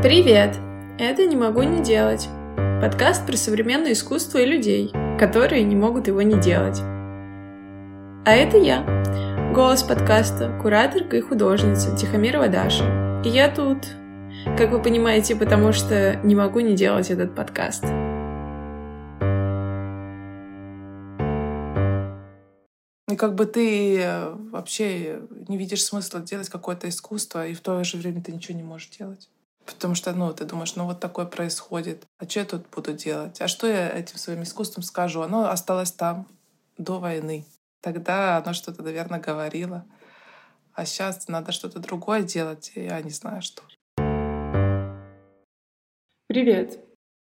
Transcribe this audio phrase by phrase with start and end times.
[0.00, 0.56] Привет!
[0.96, 2.28] Это «Не могу не делать»—
[2.80, 6.78] подкаст про современное искусство и людей, которые не могут его не делать.
[8.24, 8.84] А это я,
[9.52, 13.20] голос подкаста, кураторка и художница Тихомирова Даша.
[13.24, 13.78] И я тут,
[14.56, 17.82] как вы понимаете, потому что не могу не делать этот подкаст.
[23.10, 27.82] И как бы ты э, вообще не видишь смысла делать какое-то искусство, и в то
[27.82, 29.28] же время ты ничего не можешь делать.
[29.68, 32.06] Потому что, ну, ты думаешь, ну вот такое происходит.
[32.18, 33.40] А что я тут буду делать?
[33.40, 35.20] А что я этим своим искусством скажу?
[35.20, 36.26] Оно осталось там
[36.78, 37.44] до войны.
[37.82, 39.84] Тогда оно что-то, наверное, говорило.
[40.72, 43.62] А сейчас надо что-то другое делать, и я не знаю, что.
[46.28, 46.80] Привет!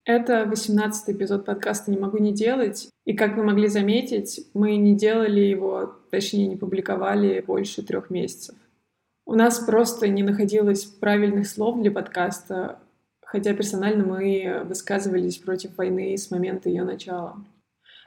[0.06, 2.90] Это 18 эпизод подкаста «Не могу не делать».
[3.06, 8.56] И как вы могли заметить, мы не делали его, точнее, не публиковали больше трех месяцев.
[9.30, 12.80] У нас просто не находилось правильных слов для подкаста,
[13.22, 17.36] хотя персонально мы высказывались против войны с момента ее начала.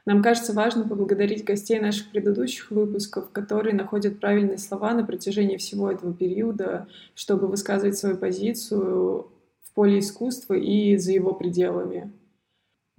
[0.06, 5.90] Нам кажется важно поблагодарить гостей наших предыдущих выпусков, которые находят правильные слова на протяжении всего
[5.90, 9.26] этого периода, чтобы высказывать свою позицию
[9.62, 12.10] в поле искусства и за его пределами.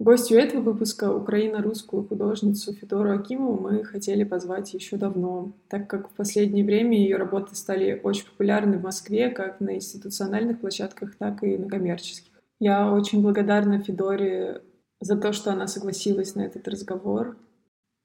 [0.02, 6.14] Гостью этого выпуска украино-русскую художницу Федору Акимову мы хотели позвать еще давно, так как в
[6.14, 11.56] последнее время ее работы стали очень популярны в Москве как на институциональных площадках, так и
[11.56, 12.32] на коммерческих.
[12.58, 14.62] Я очень благодарна Федоре
[15.00, 17.36] за то, что она согласилась на этот разговор.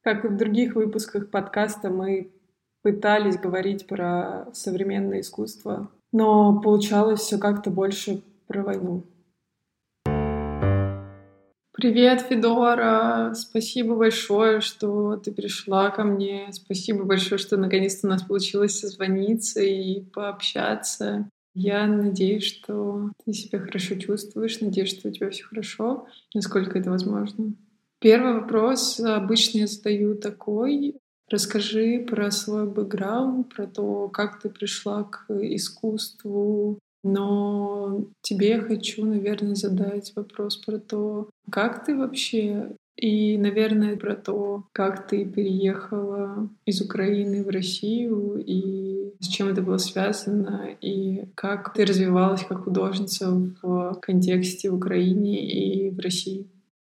[0.04, 2.32] Как и в других выпусках подкаста, мы
[2.84, 9.04] пытались говорить про современное искусство, но получалось все как-то больше про войну.
[11.80, 13.36] Привет, Федора!
[13.36, 16.48] Спасибо большое, что ты пришла ко мне.
[16.52, 21.30] Спасибо большое, что наконец-то у нас получилось созвониться и пообщаться.
[21.54, 26.90] Я надеюсь, что ты себя хорошо чувствуешь, надеюсь, что у тебя все хорошо, насколько это
[26.90, 27.54] возможно.
[28.00, 30.96] Первый вопрос обычно я задаю такой.
[31.30, 39.06] Расскажи про свой бэкграунд, про то, как ты пришла к искусству, но тебе я хочу,
[39.06, 46.50] наверное, задать вопрос про то, как ты вообще и, наверное, про то, как ты переехала
[46.66, 52.64] из Украины в Россию и с чем это было связано, и как ты развивалась как
[52.64, 53.30] художница
[53.62, 56.48] в контексте в Украине и в России.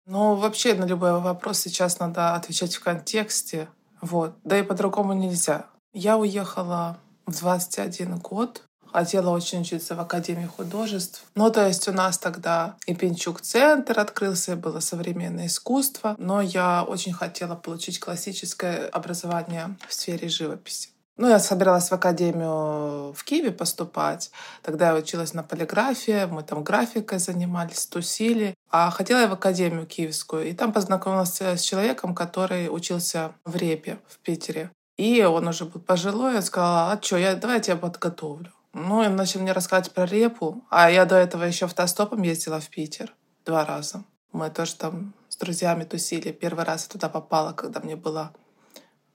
[0.07, 3.69] Ну, вообще на любой вопрос сейчас надо отвечать в контексте.
[4.01, 4.35] Вот.
[4.45, 5.67] Да и по-другому нельзя.
[5.93, 8.63] Я уехала в 21 год
[8.97, 11.23] хотела очень учиться в Академии художеств.
[11.35, 16.83] Ну, то есть у нас тогда и Пинчук-центр открылся, и было современное искусство, но я
[16.83, 20.89] очень хотела получить классическое образование в сфере живописи.
[21.19, 24.31] Ну, я собиралась в академию в Киеве поступать.
[24.63, 28.55] Тогда я училась на полиграфии, мы там графикой занимались, тусили.
[28.71, 30.49] А хотела я в академию киевскую.
[30.49, 34.71] И там познакомилась с человеком, который учился в Репе в Питере.
[34.97, 38.51] И он уже был пожилой, я сказала, а что, я, давай я тебя подготовлю.
[38.79, 40.63] Ну, и начал мне рассказывать про репу.
[40.69, 43.15] А я до этого еще автостопом ездила в Питер
[43.47, 44.05] два раза.
[44.33, 46.31] Мы тоже там с друзьями тусили.
[46.31, 48.33] Первый раз я туда попала, когда мне было,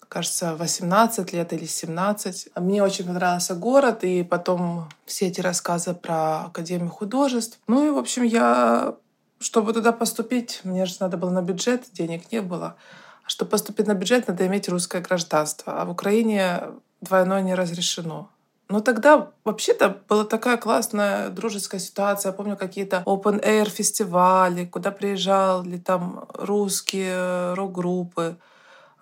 [0.09, 2.49] кажется, 18 лет или 17.
[2.55, 7.59] Мне очень понравился город, и потом все эти рассказы про Академию художеств.
[7.67, 8.95] Ну и, в общем, я,
[9.39, 12.77] чтобы туда поступить, мне же надо было на бюджет, денег не было.
[13.23, 15.79] А чтобы поступить на бюджет, надо иметь русское гражданство.
[15.79, 16.63] А в Украине
[16.99, 18.31] двойное не разрешено.
[18.71, 22.31] Но тогда вообще-то была такая классная дружеская ситуация.
[22.31, 28.37] Я помню какие-то open-air фестивали, куда приезжали там русские рок-группы.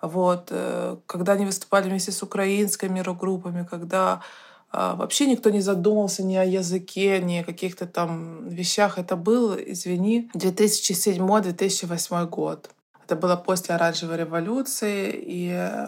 [0.02, 0.48] Вот.
[0.50, 4.20] Э, когда они выступали вместе с украинскими рок-группами, когда
[4.72, 8.98] а, вообще никто не задумался ни о языке, ни о каких-то там вещах.
[8.98, 12.70] Это был, извини, 2007-2008 год.
[13.04, 15.10] Это было после оранжевой революции.
[15.12, 15.86] И, э,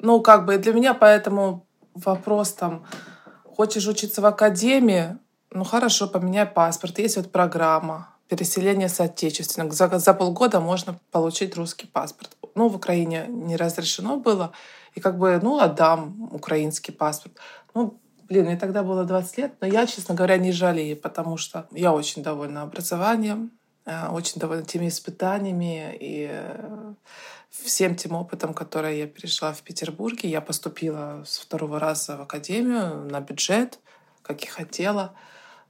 [0.00, 1.65] ну, как бы для меня поэтому
[2.04, 2.84] вопрос там,
[3.44, 5.18] хочешь учиться в академии,
[5.50, 6.98] ну хорошо, поменяй паспорт.
[6.98, 9.72] Есть вот программа переселения соотечественных.
[9.72, 12.36] За, за полгода можно получить русский паспорт.
[12.54, 14.52] Ну, в Украине не разрешено было.
[14.94, 17.36] И как бы, ну, отдам украинский паспорт.
[17.74, 21.66] Ну, блин, мне тогда было 20 лет, но я, честно говоря, не жалею, потому что
[21.70, 23.52] я очень довольна образованием,
[23.84, 26.94] э, очень довольна теми испытаниями и э,
[27.64, 30.28] всем тем опытом, который я перешла в Петербурге.
[30.28, 33.78] Я поступила с второго раза в академию на бюджет,
[34.22, 35.14] как и хотела.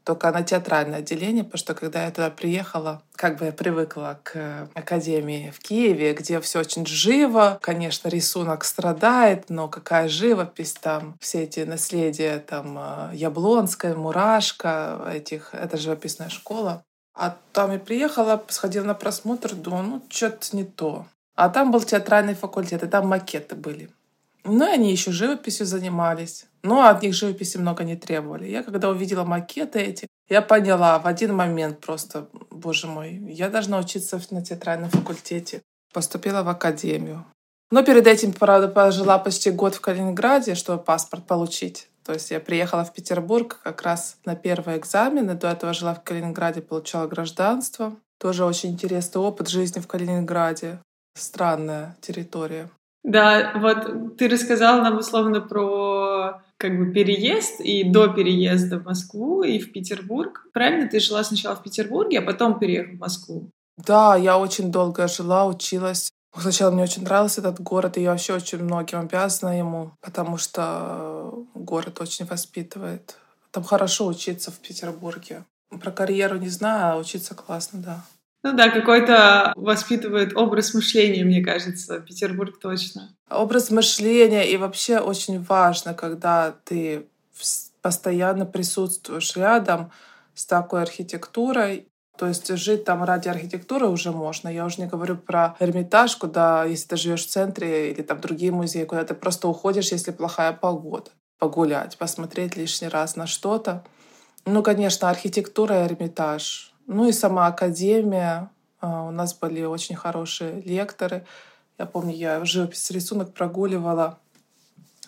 [0.05, 4.69] только на театральное отделение, потому что когда я туда приехала, как бы я привыкла к
[4.75, 7.59] академии в Киеве, где все очень живо.
[7.61, 15.53] Конечно, рисунок страдает, но какая живопись там, все эти наследия, там э, Яблонская, Мурашка, этих,
[15.53, 16.85] это живописная школа.
[17.13, 21.07] А там я приехала, сходила на просмотр, думаю, ну, что-то не то.
[21.37, 23.91] А там был театральный факультет, и там макеты были.
[24.45, 26.47] Ну, и они еще живописью занимались.
[26.63, 28.49] Но от них живописи много не требовали.
[28.49, 33.79] Я когда увидела макеты эти, я поняла в один момент просто, боже мой, я должна
[33.79, 35.63] учиться на театральном факультете.
[35.93, 37.25] Поступила в академию.
[37.71, 41.89] Но перед этим, правда, пожила почти год в Калининграде, чтобы паспорт получить.
[42.05, 45.35] То есть я приехала в Петербург как раз на первые экзамены.
[45.35, 47.97] До этого жила в Калининграде, получала гражданство.
[48.19, 50.79] Тоже очень интересный опыт жизни в Калининграде.
[51.17, 52.71] Странная территория.
[53.03, 59.43] Да, вот ты рассказал нам условно про как бы переезд и до переезда в Москву
[59.43, 60.47] и в Петербург.
[60.53, 63.51] Правильно, ты жила сначала в Петербурге, а потом переехала в Москву?
[63.77, 66.11] Да, я очень долго жила, училась.
[66.37, 71.45] Сначала мне очень нравился этот город, и я вообще очень многим обязана ему, потому что
[71.55, 73.17] город очень воспитывает.
[73.53, 75.45] Там хорошо учиться в Петербурге.
[75.81, 78.05] Про карьеру не знаю, а учиться классно, да.
[78.47, 83.11] Ну да, какой-то воспитывает образ мышления, мне кажется, Петербург точно.
[83.29, 87.09] Образ мышления и вообще очень важно, когда ты
[87.83, 89.91] постоянно присутствуешь рядом
[90.35, 91.89] с такой архитектурой.
[92.17, 94.49] То есть жить там ради архитектуры уже можно.
[94.49, 98.53] Я уже не говорю про Эрмитаж, куда, если ты живешь в центре или там другие
[98.53, 101.11] музеи, куда ты просто уходишь, если плохая погода.
[101.41, 103.85] Погулять, посмотреть лишний раз на что-то.
[104.45, 108.51] Ну, конечно, архитектура и Эрмитаж ну и сама академия.
[108.81, 111.27] А, у нас были очень хорошие лекторы.
[111.79, 114.19] Я помню, я живопись рисунок прогуливала,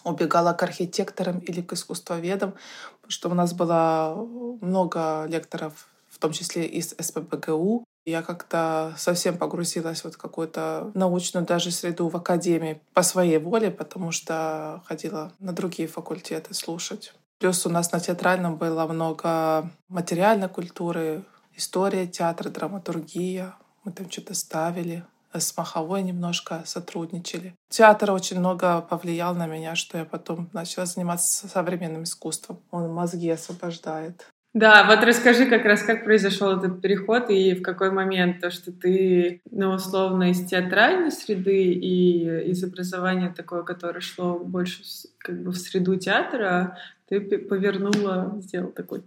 [0.04, 2.54] убегала к архитекторам или к искусствоведам,
[3.00, 4.26] потому что у нас было
[4.60, 7.84] много лекторов, в том числе из СПБГУ.
[8.04, 13.70] Я как-то совсем погрузилась вот в какую-то научную даже среду в академии по своей воле,
[13.70, 17.14] потому что ходила на другие факультеты слушать.
[17.38, 21.22] Плюс у нас на театральном было много материальной культуры,
[21.58, 23.54] история театра, драматургия.
[23.84, 25.04] Мы там что-то ставили.
[25.32, 27.54] С Маховой немножко сотрудничали.
[27.68, 32.60] Театр очень много повлиял на меня, что я потом начала заниматься современным искусством.
[32.70, 34.26] Он мозги освобождает.
[34.54, 38.72] Да, вот расскажи как раз, как произошел этот переход и в какой момент то, что
[38.72, 44.82] ты, ну, условно, из театральной среды и из образования такое, которое шло больше
[45.18, 46.78] как бы в среду театра,
[47.08, 49.02] ты повернула, сделал такой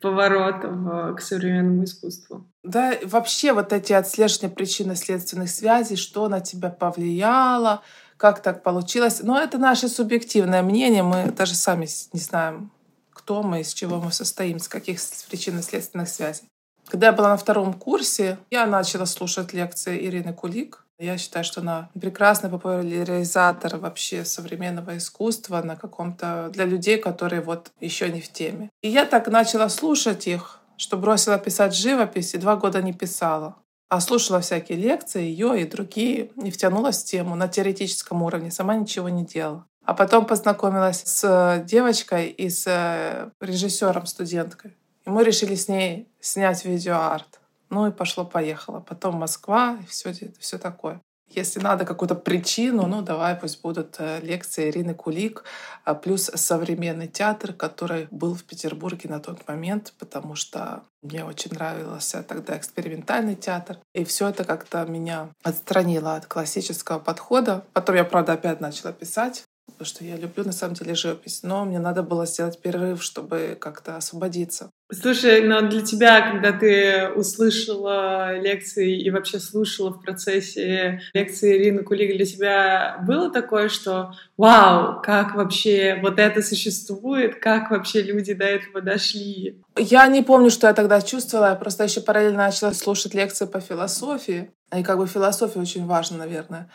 [0.00, 2.46] поворот в, к современному искусству.
[2.62, 7.82] Да, вообще вот эти отслеживания причинно-следственных связей, что на тебя повлияло,
[8.16, 9.20] как так получилось.
[9.22, 12.70] Но это наше субъективное мнение, мы даже сами не знаем,
[13.12, 16.44] кто мы, из чего мы состоим, с каких причинно-следственных связей.
[16.88, 20.85] Когда я была на втором курсе, я начала слушать лекции Ирины Кулик.
[20.98, 27.70] Я считаю, что она прекрасный популяризатор вообще современного искусства на каком-то для людей, которые вот
[27.80, 28.70] еще не в теме.
[28.82, 33.56] И я так начала слушать их, что бросила писать живопись и два года не писала.
[33.88, 38.74] А слушала всякие лекции, ее и другие, и втянулась в тему на теоретическом уровне, сама
[38.74, 39.64] ничего не делала.
[39.84, 44.76] А потом познакомилась с девочкой и с э, режиссером, студенткой.
[45.04, 47.38] И мы решили с ней снять видеоарт.
[47.70, 48.80] Ну и пошло-поехало.
[48.80, 51.00] Потом Москва, все, все такое.
[51.28, 55.42] Если надо какую-то причину, ну давай пусть будут э, лекции Ирины Кулик,
[55.84, 61.52] а плюс современный театр, который был в Петербурге на тот момент, потому что мне очень
[61.52, 63.78] нравился тогда экспериментальный театр.
[63.92, 67.64] И все это как-то меня отстранило от классического подхода.
[67.72, 69.44] Потом я, правда, опять начала писать
[69.76, 73.56] потому что я люблю на самом деле живопись, но мне надо было сделать перерыв, чтобы
[73.60, 74.70] как-то освободиться.
[74.90, 81.82] Слушай, но для тебя, когда ты услышала лекции и вообще слушала в процессе лекции Ирины
[81.82, 88.32] Кулик, для тебя было такое, что вау, как вообще вот это существует, как вообще люди
[88.32, 89.60] до этого дошли?
[89.76, 93.60] Я не помню, что я тогда чувствовала, я просто еще параллельно начала слушать лекции по
[93.60, 96.70] философии, и как бы философия очень важна, наверное,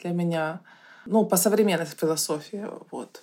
[0.00, 0.60] для меня
[1.10, 3.22] ну, по современной философии, вот,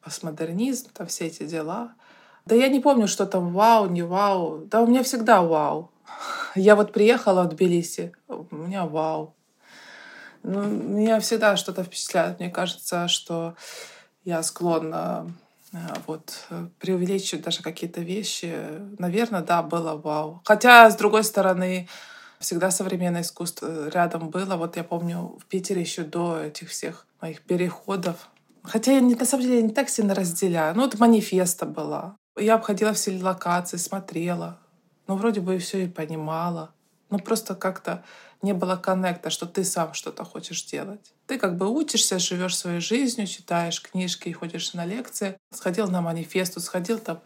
[0.00, 1.94] постмодернизм, там все эти дела.
[2.46, 4.58] Да я не помню, что там вау, не вау.
[4.58, 5.90] Да у меня всегда вау.
[6.54, 9.34] Я вот приехала в Тбилиси, у меня вау.
[10.44, 12.38] Ну, меня всегда что-то впечатляет.
[12.38, 13.56] Мне кажется, что
[14.24, 15.26] я склонна
[15.72, 16.46] э, вот
[16.78, 18.54] преувеличивать даже какие-то вещи.
[18.98, 20.40] Наверное, да, было вау.
[20.44, 21.88] Хотя, с другой стороны,
[22.38, 24.56] всегда современное искусство рядом было.
[24.56, 28.28] Вот я помню в Питере еще до этих всех моих переходов.
[28.62, 30.74] Хотя я на самом деле не так сильно разделяю.
[30.74, 32.16] Ну, вот манифеста была.
[32.36, 34.58] Я обходила все локации, смотрела.
[35.06, 36.72] Ну, вроде бы и все и понимала.
[37.10, 38.04] Но просто как-то
[38.42, 41.12] не было коннекта, что ты сам что-то хочешь делать.
[41.26, 45.36] Ты как бы учишься, живешь своей жизнью, читаешь книжки, ходишь на лекции.
[45.52, 47.20] Сходил на манифесту, сходил там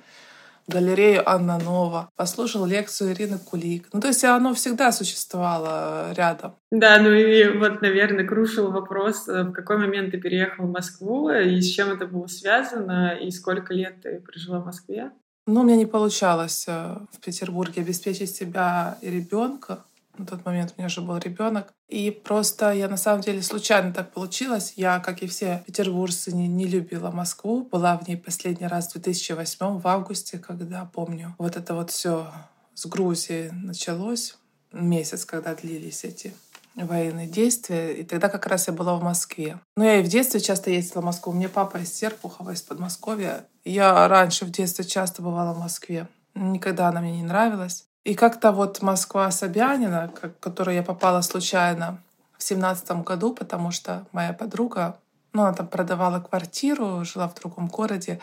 [0.68, 3.88] галерею Анна Нова, послушал лекцию Ирины Кулик.
[3.92, 6.54] Ну, то есть оно всегда существовало рядом.
[6.70, 11.30] Да, ну и вот, наверное, крушил вопрос, э, в какой момент ты переехал в Москву,
[11.30, 15.10] и с чем это было связано, и сколько лет ты прожила в Москве?
[15.46, 19.84] Ну, у меня не получалось э, в Петербурге обеспечить себя и ребенка.
[20.20, 21.72] На тот момент у меня уже был ребенок.
[21.88, 24.74] И просто я на самом деле случайно так получилось.
[24.76, 27.64] Я, как и все петербуржцы, не, не любила Москву.
[27.64, 32.30] Была в ней последний раз в 2008 в августе, когда, помню, вот это вот все
[32.74, 34.36] с Грузии началось.
[34.72, 36.34] Месяц, когда длились эти
[36.76, 37.94] военные действия.
[37.94, 39.58] И тогда как раз я была в Москве.
[39.74, 41.32] Но я и в детстве часто ездила в Москву.
[41.32, 43.46] Мне папа из Серпухова, из Подмосковья.
[43.64, 46.08] Я раньше в детстве часто бывала в Москве.
[46.34, 47.86] Никогда она мне не нравилась.
[48.04, 52.02] И как-то вот Москва Собянина, к которой я попала случайно
[52.38, 54.98] в семнадцатом году, потому что моя подруга,
[55.32, 58.18] ну, она там продавала квартиру, жила в другом городе,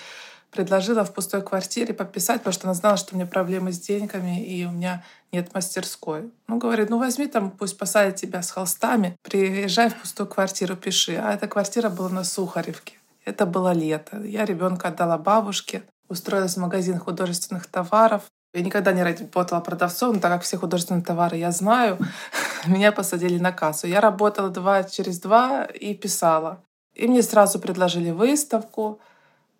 [0.49, 4.43] предложила в пустой квартире подписать, потому что она знала, что у меня проблемы с деньгами,
[4.43, 6.31] и у меня нет мастерской.
[6.47, 11.15] Ну, говорит, ну возьми там, пусть посадят тебя с холстами, приезжай в пустую квартиру, пиши.
[11.15, 12.95] А эта квартира была на Сухаревке.
[13.25, 14.21] Это было лето.
[14.21, 18.23] Я ребенка отдала бабушке, устроилась в магазин художественных товаров.
[18.53, 21.99] Я никогда не работала продавцом, но так как все художественные товары я знаю,
[22.67, 23.87] меня посадили на кассу.
[23.87, 26.63] Я работала два через два и писала.
[26.95, 28.99] И мне сразу предложили выставку.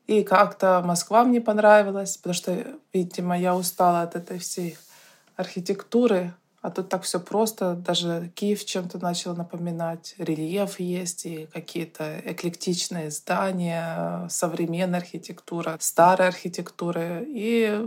[0.08, 4.78] И как-то Москва мне понравилась, потому что, видимо, я устала от этой всей
[5.36, 6.34] архитектуры.
[6.62, 7.76] А тут так все просто.
[7.76, 10.16] Даже Киев чем-то начал напоминать.
[10.18, 17.22] Рельеф есть и какие-то эклектичные здания, современная архитектура, старая архитектура.
[17.22, 17.80] И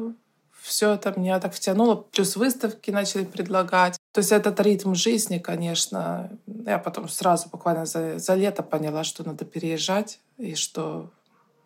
[0.63, 1.97] все это меня так втянуло.
[1.97, 3.99] Плюс выставки начали предлагать.
[4.13, 9.27] То есть этот ритм жизни, конечно, я потом сразу буквально за, за лето поняла, что
[9.27, 11.11] надо переезжать и что,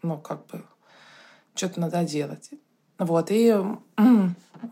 [0.03, 0.65] ну, как бы,
[1.55, 2.51] что-то надо делать.
[2.99, 3.57] Вот, и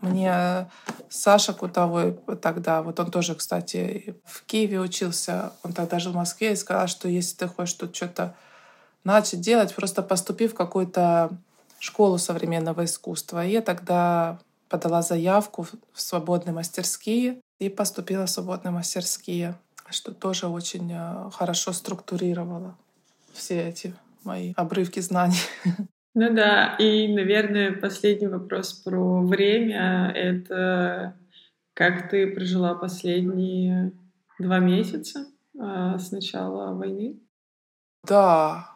[0.01, 0.69] мне
[1.09, 6.53] Саша Кутовой тогда, вот он тоже, кстати, в Киеве учился, он тогда жил в Москве
[6.53, 8.35] и сказал, что если ты хочешь тут что-то
[9.03, 11.37] начать делать, просто поступи в какой-то
[11.83, 13.45] школу современного искусства.
[13.45, 19.55] И я тогда подала заявку в свободные мастерские и поступила в свободные мастерские,
[19.89, 22.77] что тоже очень э, хорошо структурировало
[23.33, 25.41] все эти мои обрывки знаний.
[26.15, 31.15] Ну да, и, наверное, последний вопрос про время— это
[31.73, 33.93] как ты прожила последние
[34.37, 35.25] два месяца
[35.55, 37.19] э, с начала войны?
[38.07, 38.72] Да,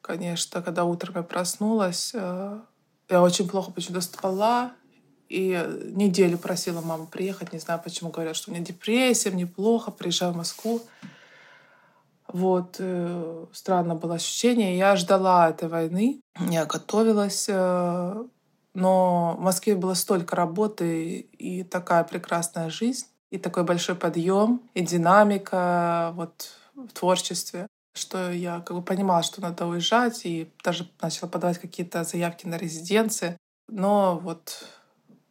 [0.00, 2.60] конечно, когда утром я проснулась, э,
[3.08, 4.72] я очень плохо почему-то спала,
[5.28, 5.64] и
[5.94, 7.52] неделю просила маму приехать.
[7.52, 10.82] Не знаю, почему говорят, что у меня депрессия, мне плохо, приезжаю в Москву.
[12.26, 14.76] Вот, э, странно было ощущение.
[14.76, 18.24] Я ждала этой войны, я готовилась, э,
[18.74, 24.80] но в Москве было столько работы и такая прекрасная жизнь, и такой большой подъем, и
[24.80, 31.28] динамика вот в творчестве что я как бы понимала, что надо уезжать, и даже начала
[31.28, 33.36] подавать какие-то заявки на резиденции.
[33.68, 34.66] Но вот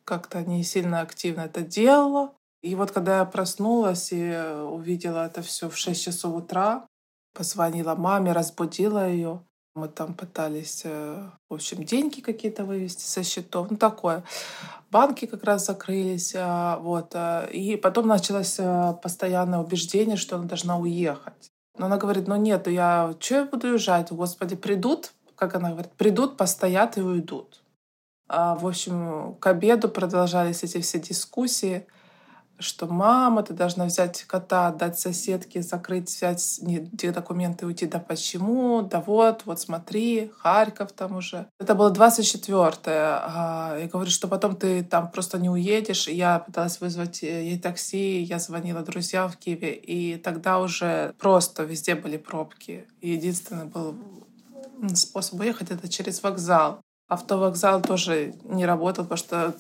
[0.06, 2.34] как-то не сильно активно это делала.
[2.62, 6.88] И вот когда я проснулась и увидела это все в 6 часов утра,
[7.34, 9.42] позвонила маме, разбудила ее.
[9.76, 13.70] Мы там пытались, э, в общем, деньги какие-то вывести со счетов.
[13.72, 14.24] Ну, такое.
[14.92, 16.34] Банки как раз закрылись.
[16.36, 17.12] А, вот.
[17.14, 21.49] А, и потом началось э, постоянное убеждение, что она должна уехать.
[21.80, 24.12] Но она говорит, ну нет, я что я буду уезжать?
[24.12, 27.62] Господи, придут, как она говорит, придут, постоят и уйдут.
[28.28, 31.88] А, в общем, к обеду продолжались эти все дискуссии
[32.60, 36.60] что мама, ты должна взять кота, отдать соседке, закрыть, взять
[36.98, 37.86] те документы и уйти.
[37.86, 38.82] Да почему?
[38.82, 41.48] Да вот, вот смотри, Харьков там уже.
[41.60, 42.80] Это было 24-е.
[42.86, 46.08] А, я говорю, что потом ты там просто не уедешь.
[46.08, 51.64] Я пыталась вызвать э, ей такси, я звонила друзьям в Киеве, и тогда уже просто
[51.64, 52.88] везде были пробки.
[53.02, 53.96] Единственный был
[54.96, 56.82] способ уехать— это через вокзал.
[57.08, 59.56] Автовокзал тоже не работал, потому что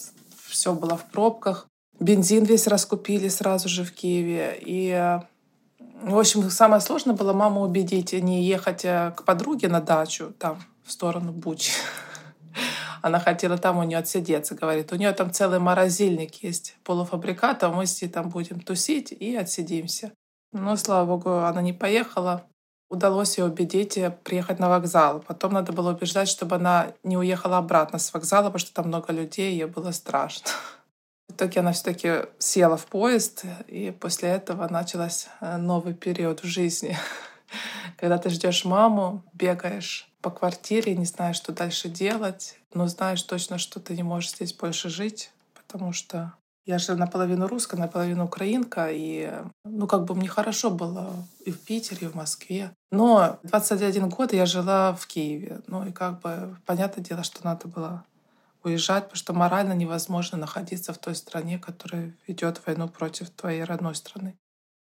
[0.47, 1.67] все было в пробках.
[1.99, 4.57] Бензин весь раскупили сразу же в Киеве.
[4.61, 5.19] И,
[6.01, 10.59] в общем, самое сложное было маму убедить не ехать э, к подруге на дачу, там,
[10.85, 11.73] в сторону Бучи.
[13.01, 14.91] Она хотела там у нее отсидеться, говорит.
[14.93, 20.13] У нее там целый морозильник есть полуфабрикатов, мы с ней там будем тусить и отсидимся.
[20.53, 22.45] Но, слава богу, она не поехала.
[22.89, 25.19] удалось ее убедить э, приехать на вокзал.
[25.19, 29.11] Потом надо было убеждать, чтобы она не уехала обратно с вокзала, потому что там много
[29.11, 30.49] людей, ей было страшно.
[31.29, 36.47] В итоге она все-таки села в поезд, и после этого начался э, новый период в
[36.47, 36.97] жизни.
[37.97, 43.57] Когда ты ждешь маму, бегаешь по квартире, не знаешь, что дальше делать, но знаешь точно,
[43.59, 46.33] что ты не можешь здесь больше жить, потому что
[46.65, 49.31] я же наполовину русская, наполовину украинка, и
[49.63, 52.71] ну как бы мне хорошо было и в Питере, и в Москве.
[52.91, 55.61] Но 21 год я жила в Киеве.
[55.67, 58.03] Ну и как бы понятное дело, что надо было
[58.63, 63.95] уезжать, потому что морально невозможно находиться в той стране, которая ведет войну против твоей родной
[63.95, 64.37] страны.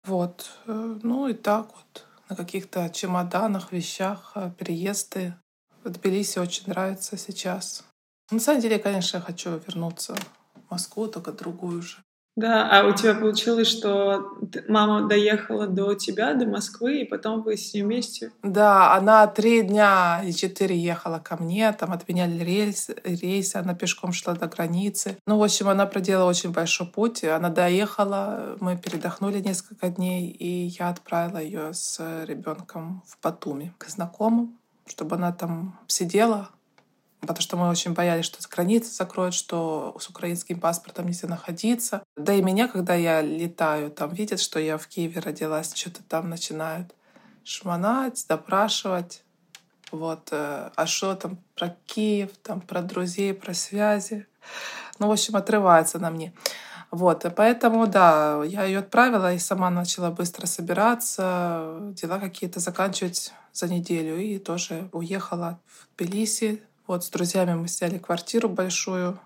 [0.05, 0.51] Вот.
[0.65, 5.35] Э, ну и так вот на каких-то чемоданах, вещах, э, переезды.
[5.83, 7.83] В Тбилиси очень нравится сейчас.
[8.31, 10.15] На самом деле, конечно, я хочу вернуться
[10.55, 12.02] в Москву, только другую же.
[12.35, 14.37] Да, а у тебя получилось, что
[14.67, 18.31] мама доехала до тебя, до Москвы, и потом вы с ней вместе?
[18.41, 24.13] Да, она три дня и четыре ехала ко мне, там отменяли рейс, рейс, она пешком
[24.13, 25.17] шла до границы.
[25.27, 30.65] Ну, в общем, она проделала очень большой путь, она доехала, мы передохнули несколько дней, и
[30.79, 36.49] я отправила ее с ребенком в Батуми к знакомым, чтобы она там сидела,
[37.27, 42.03] потому что мы очень боялись, что границы закроют, что с украинским паспортом нельзя находиться.
[42.15, 46.29] Да и меня, когда я летаю, там видят, что я в Киеве родилась, что-то там
[46.29, 46.93] начинают
[47.43, 49.23] шмонать, допрашивать.
[49.91, 54.25] Вот, э, а что там про Киев, там про друзей, про связи.
[54.99, 56.33] Ну, в общем, отрывается на мне.
[56.89, 63.67] Вот, поэтому, да, я ее отправила и сама начала быстро собираться, дела какие-то заканчивать за
[63.67, 64.17] неделю.
[64.17, 69.19] И тоже уехала в Тбилиси, вот с друзьями мы сняли квартиру большую,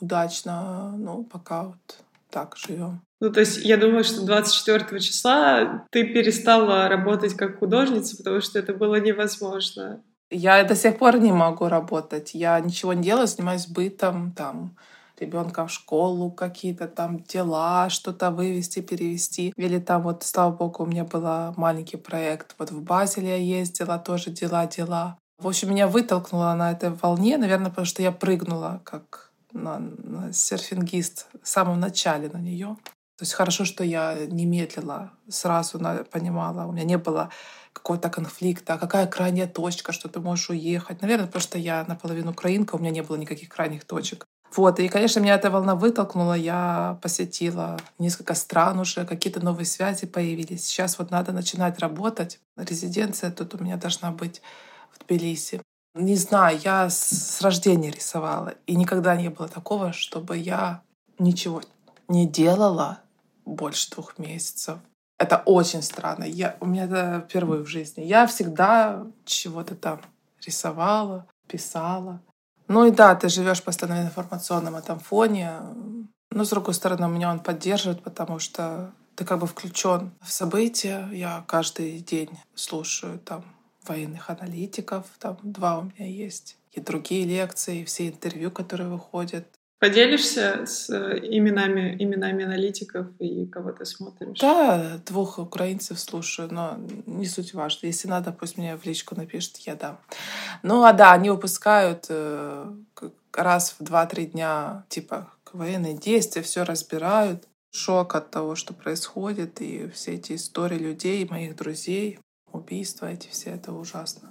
[0.00, 1.98] удачно, ну, пока вот
[2.30, 3.02] так живем.
[3.20, 8.58] Ну, то есть я думаю, что 24 числа ты перестала работать как художница, потому что
[8.58, 10.02] это было невозможно.
[10.30, 12.34] Я до сих пор не могу работать.
[12.34, 14.76] Я ничего не делаю, занимаюсь бытом, там,
[15.18, 19.52] ребенка в школу, какие-то там дела, что-то вывести, перевести.
[19.56, 22.54] Или там вот, слава богу, у меня был маленький проект.
[22.58, 25.18] Вот в Базеле я ездила, тоже дела-дела.
[25.38, 30.32] В общем, меня вытолкнуло на этой волне, наверное, потому что я прыгнула как на, на
[30.32, 32.76] серфингист в самом начале на нее.
[33.16, 37.30] То есть хорошо, что я не медлила, сразу понимала, у меня не было
[37.72, 41.02] какого-то конфликта, а какая крайняя точка, что ты можешь уехать.
[41.02, 44.26] Наверное, потому что я наполовину украинка, у меня не было никаких крайних точек.
[44.56, 50.06] Вот, и, конечно, меня эта волна вытолкнула, я посетила несколько стран уже, какие-то новые связи
[50.06, 50.64] появились.
[50.64, 52.40] Сейчас вот надо начинать работать.
[52.56, 54.40] Резиденция тут у меня должна быть
[55.00, 55.62] в Тбилиси.
[55.94, 60.82] Не знаю, я с рождения рисовала, и никогда не было такого, чтобы я
[61.18, 61.62] ничего
[62.08, 63.00] не делала
[63.44, 64.78] больше двух месяцев.
[65.18, 66.24] Это очень странно.
[66.24, 68.02] Я, у меня это впервые в жизни.
[68.02, 70.00] Я всегда чего-то там
[70.44, 72.20] рисовала, писала.
[72.68, 75.54] Ну и да, ты живешь постоянно в информационном этом фоне.
[76.30, 81.08] Но с другой стороны, меня он поддерживает, потому что ты как бы включен в события.
[81.10, 83.44] Я каждый день слушаю там
[83.88, 89.46] военных аналитиков, там два у меня есть, и другие лекции, и все интервью, которые выходят.
[89.80, 94.40] Поделишься с э, именами, именами аналитиков и кого ты смотришь?
[94.40, 97.86] Да, двух украинцев слушаю, но не суть важно.
[97.86, 100.00] Если надо, пусть мне в личку напишет, я дам.
[100.64, 102.72] Ну, а да, они выпускают э,
[103.32, 107.44] раз в два-три дня, типа, военные действия, все разбирают.
[107.70, 112.18] Шок от того, что происходит, и все эти истории людей, моих друзей
[112.52, 114.30] убийства эти все, это ужасно.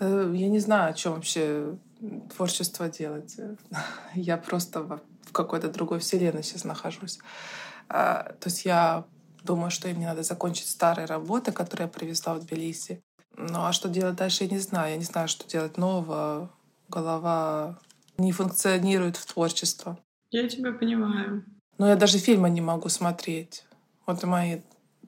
[0.00, 1.76] Я не знаю, о чем вообще
[2.34, 3.36] творчество делать.
[4.14, 7.18] Я просто в какой-то другой вселенной сейчас нахожусь.
[7.88, 9.04] А, то есть я
[9.44, 13.02] думаю, что им не надо закончить старые работы, которые я привезла в Тбилиси.
[13.36, 14.92] Ну а что делать дальше, я не знаю.
[14.92, 16.50] Я не знаю, что делать нового.
[16.88, 17.78] Голова
[18.16, 19.98] не функционирует в творчество.
[20.30, 21.44] Я тебя понимаю.
[21.78, 23.64] Но я даже фильмы не могу смотреть.
[24.06, 24.60] Вот мои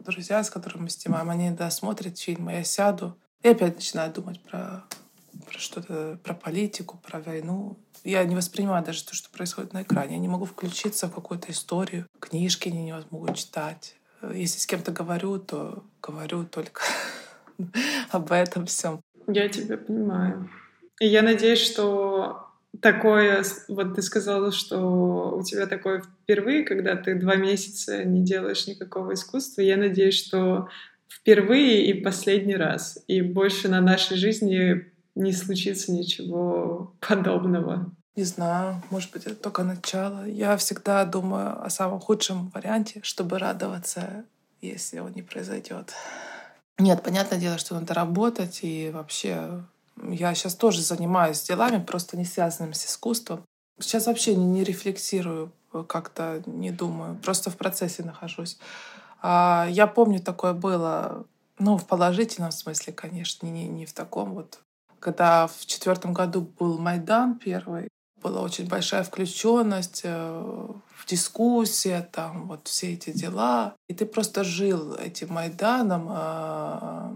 [0.05, 4.41] друзья, с которыми мы снимаем, они иногда смотрят фильмы, я сяду и опять начинаю думать
[4.43, 4.85] про,
[5.47, 7.79] про что-то, про политику, про войну.
[8.05, 10.15] Я не воспринимаю даже то, что происходит на экране.
[10.15, 12.07] Я не могу включиться в какую-то историю.
[12.19, 13.97] Книжки не могу читать.
[14.35, 16.83] Если с кем-то говорю, то говорю только
[18.11, 19.01] об этом всем.
[19.27, 20.51] Я тебя понимаю.
[21.01, 22.50] И я надеюсь, что
[22.81, 28.67] такое, вот ты сказала, что у тебя такое впервые, когда ты два месяца не делаешь
[28.67, 29.63] никакого искусства.
[29.63, 30.69] Я надеюсь, что
[31.09, 33.03] впервые и последний раз.
[33.09, 37.93] И больше на нашей жизни не случится ничего подобного.
[38.17, 40.27] Не знаю, может быть, это только начало.
[40.27, 44.25] Я всегда думаю о самом худшем варианте, чтобы радоваться,
[44.61, 45.93] если он не произойдет.
[46.79, 49.65] Нет, понятное дело, что надо работать, и вообще
[50.03, 53.45] я сейчас тоже занимаюсь делами, просто не связанными с искусством.
[53.79, 55.53] Сейчас вообще не, не рефлексирую,
[55.89, 58.59] как-то не думаю, просто в процессе нахожусь.
[59.23, 61.25] А я помню, такое было,
[61.59, 64.61] ну, в положительном смысле, конечно, не, не в таком вот.
[64.99, 67.89] Когда в четвертом году был Майдан первый,
[68.23, 73.75] была очень большая включенность э, в дискуссия, там вот все эти дела.
[73.89, 77.13] И ты просто жил этим Майданом, а,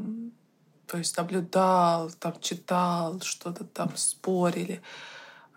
[0.87, 4.83] то есть наблюдал, там читал, что-то там спорили.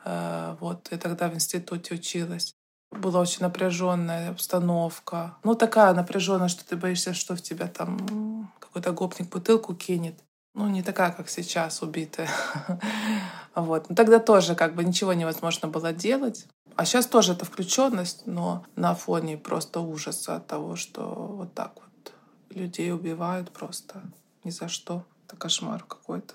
[0.05, 2.53] Э, вот, и тогда в институте училась.
[2.91, 5.37] Была очень напряженная обстановка.
[5.43, 10.15] Ну, такая напряженная, что ты боишься, что в тебя там какой-то гопник бутылку кинет.
[10.53, 12.29] Ну, не такая, как сейчас, убитая.
[13.55, 13.89] вот.
[13.89, 16.47] Но тогда тоже как бы ничего невозможно было делать.
[16.75, 21.73] А сейчас тоже это включенность, но на фоне просто ужаса от того, что вот так
[21.75, 22.13] вот
[22.49, 24.01] людей убивают просто
[24.43, 25.03] ни за что.
[25.27, 26.33] Это кошмар какой-то.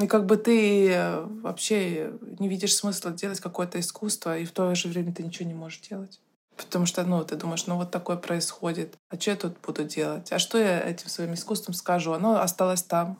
[0.00, 4.74] И как бы ты э, вообще не видишь смысла делать какое-то искусство, и в то
[4.74, 6.20] же время ты ничего не можешь делать.
[6.56, 10.32] Потому что, ну, ты думаешь, ну вот такое происходит, а что я тут буду делать?
[10.32, 12.12] А что я этим своим искусством скажу?
[12.12, 13.18] Оно осталось там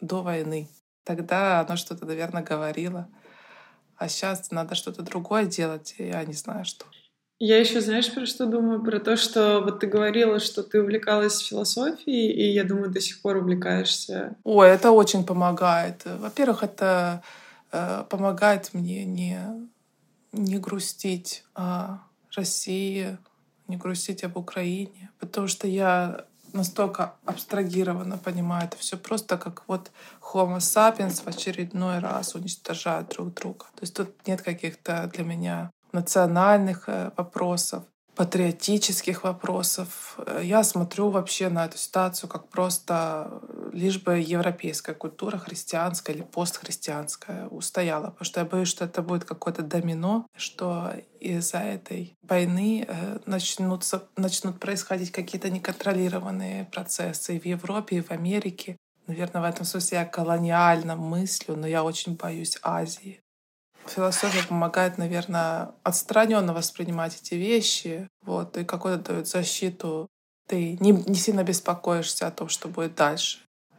[0.00, 0.68] до войны.
[1.04, 3.08] Тогда оно что-то, наверное, говорило.
[3.96, 6.86] А сейчас надо что-то другое делать, и я не знаю, что.
[7.38, 8.82] Я еще, знаешь, про что думаю?
[8.82, 13.20] Про то, что вот ты говорила, что ты увлекалась философией, и я думаю, до сих
[13.20, 14.36] пор увлекаешься.
[14.42, 16.02] Ой, это очень помогает.
[16.04, 17.22] Во-первых, это
[17.72, 19.38] э, помогает мне не,
[20.32, 21.98] не грустить о
[22.34, 23.18] России,
[23.68, 29.90] не грустить об Украине, потому что я настолько абстрагированно понимаю это все просто как вот
[30.32, 33.66] Homo sapiens в очередной раз уничтожают друг друга.
[33.74, 37.82] То есть тут нет каких-то для меня национальных э, вопросов,
[38.14, 40.18] патриотических вопросов.
[40.18, 46.12] Э, я смотрю вообще на эту ситуацию как просто э, лишь бы европейская культура, христианская
[46.12, 48.10] или постхристианская устояла.
[48.10, 52.86] Потому что я боюсь, что это будет какое-то домино, что из-за этой войны
[53.26, 58.76] начнутся, начнут происходить какие-то неконтролированные процессы и в Европе, и в Америке.
[59.06, 63.20] Наверное, в этом смысле я колониально мыслю, но я очень боюсь Азии.
[63.88, 70.08] Философия помогает, наверное, отстраненно воспринимать эти вещи, вот, и какой-то дает защиту.
[70.48, 73.38] Ты не, не сильно беспокоишься о том, что будет дальше.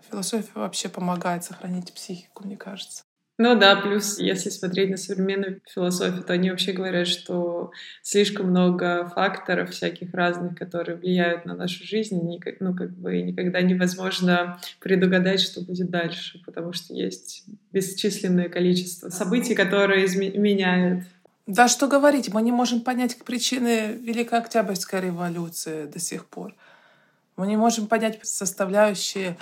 [0.09, 3.03] Философия вообще помогает сохранить психику, мне кажется.
[3.39, 7.71] Ну да, плюс, если смотреть на современную философию, то они вообще говорят, что
[8.01, 12.19] слишком много факторов всяких разных, которые влияют на нашу жизнь,
[12.59, 19.53] ну, как бы никогда невозможно предугадать, что будет дальше, потому что есть бесчисленное количество событий,
[19.53, 21.03] которые изме- меняют.
[21.45, 26.55] Да, что говорить, мы не можем понять причины Великой Октябрьской революции до сих пор.
[27.37, 29.37] Мы не можем понять составляющие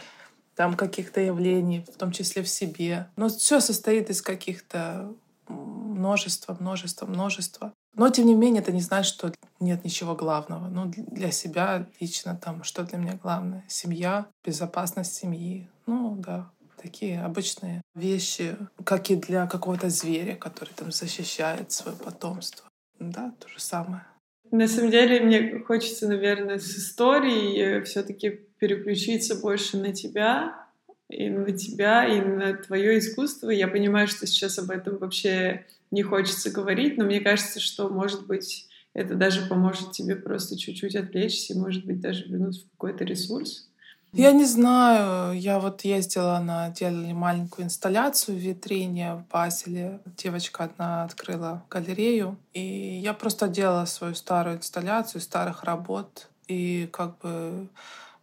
[0.55, 3.09] там каких-то явлений, в том числе в себе.
[3.15, 5.13] Но все состоит из каких-то
[5.47, 7.73] множества, множества, множества.
[7.95, 10.67] Но, тем не менее, это не значит, что нет ничего главного.
[10.67, 13.63] Ну, для себя лично там, что для меня главное?
[13.67, 15.69] Семья, безопасность семьи.
[15.85, 16.49] Ну, да,
[16.81, 22.67] такие обычные вещи, как и для какого-то зверя, который там защищает свое потомство.
[22.99, 24.03] Да, то же самое.
[24.51, 30.65] На самом деле, мне хочется, наверное, с историей все-таки переключиться больше на тебя,
[31.09, 33.49] и на тебя, и на твое искусство.
[33.49, 38.25] Я понимаю, что сейчас об этом вообще не хочется говорить, но мне кажется, что, может
[38.27, 43.69] быть, это даже поможет тебе просто чуть-чуть отвлечься, может быть, даже вернуть в какой-то ресурс.
[44.15, 45.37] Я не знаю.
[45.37, 49.99] Я вот ездила на делали маленькую инсталляцию в витрине в Баселе.
[50.17, 52.37] Девочка одна открыла галерею.
[52.53, 52.61] И
[53.03, 56.29] я просто делала свою старую инсталляцию старых работ.
[56.47, 57.67] И как бы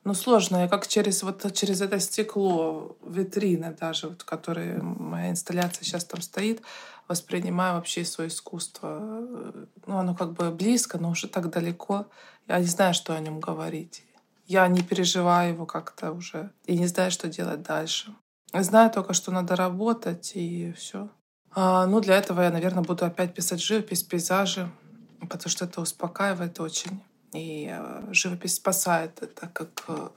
[0.04, 0.62] ну, сложно.
[0.62, 6.22] Я как через вот через это стекло витрины даже, вот, которые моя инсталляция сейчас там
[6.22, 6.62] стоит,
[7.06, 8.98] воспринимаю вообще свое искусство.
[9.86, 12.06] Ну, оно как бы близко, но уже так далеко.
[12.48, 14.02] Я не знаю, что о нем говорить.
[14.52, 18.14] Я не переживаю его как-то уже и не знаю, что делать дальше.
[18.52, 21.08] Знаю только, что надо работать и все.
[21.54, 24.70] А, ну, для этого я, наверное, буду опять писать живопись, пейзажи,
[25.20, 27.00] потому что это успокаивает очень.
[27.32, 30.08] И э, живопись спасает это как э,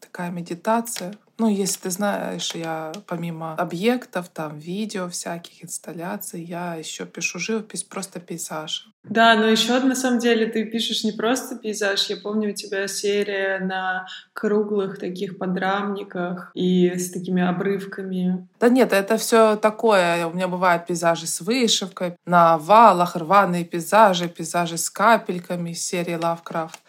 [0.00, 1.14] такая медитация.
[1.38, 7.82] Ну, если ты знаешь, я помимо объектов, там, видео всяких, инсталляций, я еще пишу живопись,
[7.82, 8.88] просто пейзаж.
[9.04, 12.08] Да, но еще на самом деле ты пишешь не просто пейзаж.
[12.08, 18.48] Я помню, у тебя серия на круглых таких подрамниках и с такими обрывками.
[18.58, 20.26] Да нет, это все такое.
[20.26, 26.80] У меня бывают пейзажи с вышивкой, на валах рваные пейзажи, пейзажи с капельками серии Лавкрафт.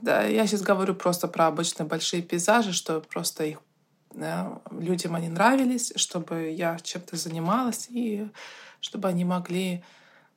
[0.00, 3.58] Да, я сейчас говорю просто про обычные большие пейзажи, что просто их
[4.14, 8.28] э, людям они нравились, чтобы я чем-то занималась и
[8.80, 9.82] чтобы они могли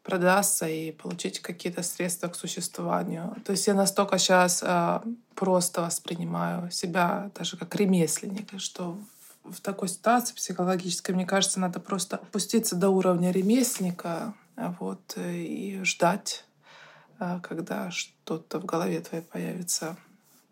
[0.03, 3.35] продаться и получить какие-то средства к существованию.
[3.45, 5.01] То есть я настолько сейчас э,
[5.35, 8.97] просто воспринимаю себя даже как ремесленника, что
[9.43, 14.33] в такой ситуации психологической, мне кажется, надо просто опуститься до уровня ремесленника
[14.79, 16.50] вот, и ждать, э,
[17.43, 19.97] когда что-то в голове твоей появится.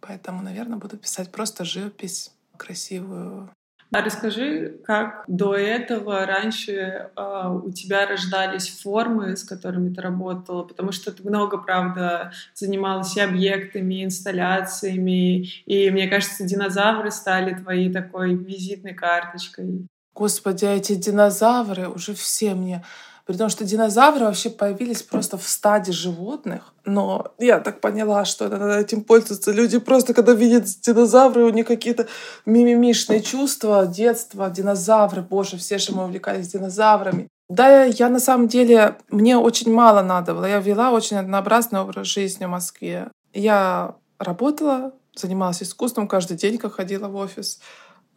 [0.01, 3.49] Поэтому, наверное, буду писать просто живопись красивую,
[3.91, 10.61] а расскажи, как до этого раньше э, у тебя рождались формы, с которыми ты работала,
[10.61, 17.55] потому что ты много, правда, занималась и объектами, и инсталляциями, и, мне кажется, динозавры стали
[17.55, 19.87] твоей такой визитной карточкой.
[20.13, 22.83] Господи, а эти динозавры уже все мне
[23.29, 26.73] при том, что динозавры вообще появились просто в стаде животных.
[26.83, 32.07] Но я так поняла, что этим пользуются люди просто, когда видят динозавры, у них какие-то
[32.47, 37.27] мимимишные чувства, детство, динозавры, боже, все же мы увлекались динозаврами.
[37.49, 40.45] Да, я на самом деле, мне очень мало надо было.
[40.45, 43.11] Я вела очень однообразный образ жизни в Москве.
[43.31, 47.59] Я работала, занималась искусством, каждый день как ходила в офис.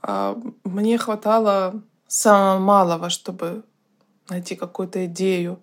[0.00, 3.64] А мне хватало самого малого, чтобы
[4.32, 5.60] найти какую-то идею,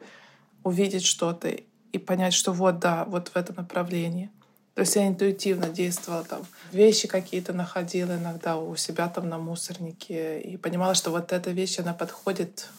[0.64, 1.50] увидеть что-то
[1.92, 4.30] и понять, что вот да, вот в этом направлении.
[4.76, 10.40] То есть я интуитивно действовала там, вещи какие-то находила иногда у себя там на мусорнике
[10.40, 12.70] и понимала, что вот эта вещь, она подходит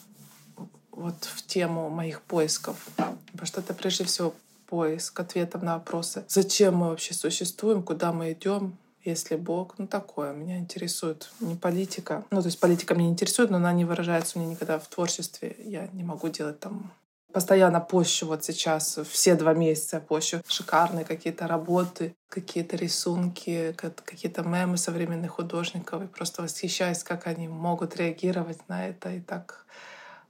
[0.91, 2.77] вот в тему моих поисков.
[2.95, 4.33] Потому что это прежде всего
[4.67, 6.23] поиск ответов на вопросы.
[6.27, 12.23] Зачем мы вообще существуем, куда мы идем, если Бог, ну такое, меня интересует не политика.
[12.31, 15.55] Ну, то есть политика меня интересует, но она не выражается у меня никогда в творчестве.
[15.59, 16.91] Я не могу делать там
[17.31, 24.77] постоянно пощу вот сейчас, все два месяца пощу шикарные какие-то работы, какие-то рисунки, какие-то мемы
[24.77, 26.03] современных художников.
[26.03, 29.11] И просто восхищаюсь, как они могут реагировать на это.
[29.11, 29.65] И так...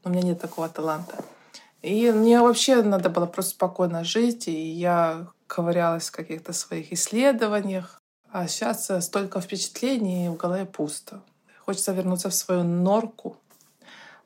[0.03, 1.15] Но у меня нет такого таланта.
[1.81, 8.00] И мне вообще надо было просто спокойно жить, и я ковырялась в каких-то своих исследованиях,
[8.31, 11.21] а сейчас э, столько впечатлений, в голове пусто.
[11.59, 13.37] Хочется вернуться в свою норку.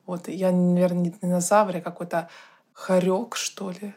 [0.06, 2.30] Вот я, наверное, не динозавр, а какой-то
[2.74, 3.96] хорек, что ли.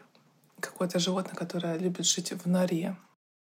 [0.59, 2.95] Какое-то животное, которое любит жить в норе.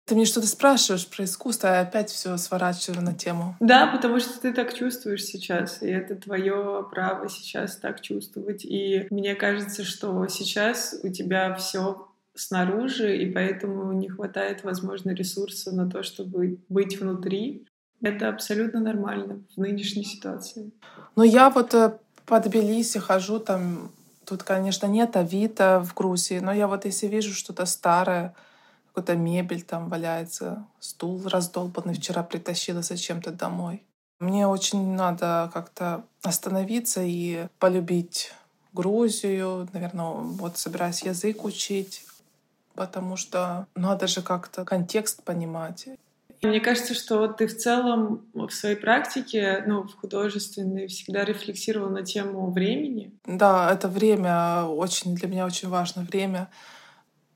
[0.06, 3.56] Ты мне что-то спрашиваешь про искусство, а я опять все сворачиваю на тему.
[3.62, 8.66] Да, потому что ты так чувствуешь сейчас, и это твое право сейчас так чувствовать.
[8.66, 15.72] И мне кажется, что сейчас у тебя все снаружи, и поэтому не хватает, возможно, ресурса
[15.72, 17.66] на то, чтобы быть внутри.
[18.02, 20.72] Это абсолютно нормально в нынешней ситуации.
[21.16, 23.92] Но я вот э, по Тбилиси хожу там,
[24.26, 28.34] тут, конечно, нет Авито в Грузии, но я вот если вижу что-то старое,
[28.94, 33.84] какая-то мебель там валяется, стул раздолбанный вчера притащила зачем-то домой.
[34.20, 38.34] Мне очень надо как-то остановиться и полюбить
[38.74, 42.06] Грузию, наверное, вот собираюсь язык учить,
[42.76, 45.88] потому что надо же как-то контекст понимать.
[46.42, 52.04] Мне кажется, что ты в целом в своей практике, ну, в художественной, всегда рефлексировал на
[52.04, 53.14] тему времени.
[53.26, 56.50] Да, это время очень для меня очень важно время.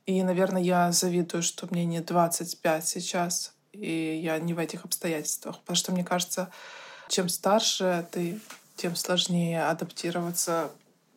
[0.06, 5.60] И, наверное, я завидую, что мне не 25 сейчас, и я не в этих обстоятельствах.
[5.60, 6.52] Потому что, мне кажется,
[7.08, 8.41] чем старше ты,
[8.76, 10.69] тем сложнее адаптироваться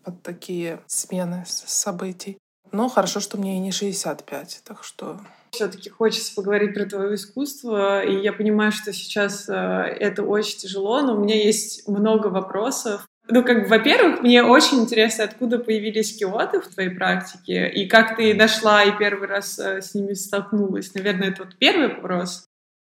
[0.04, 2.38] под такие смены событий.
[2.72, 5.20] Но хорошо, что мне и не 65, так что...
[5.50, 11.02] Все-таки хочется поговорить про твое искусство, и я понимаю, что сейчас э, это очень тяжело,
[11.02, 13.08] но у меня есть много вопросов.
[13.28, 18.16] Ну, как бы, во-первых, мне очень интересно, откуда появились киоты в твоей практике, и как
[18.16, 20.94] ты нашла и первый раз э, с ними столкнулась.
[20.94, 22.44] Наверное, это вот первый вопрос.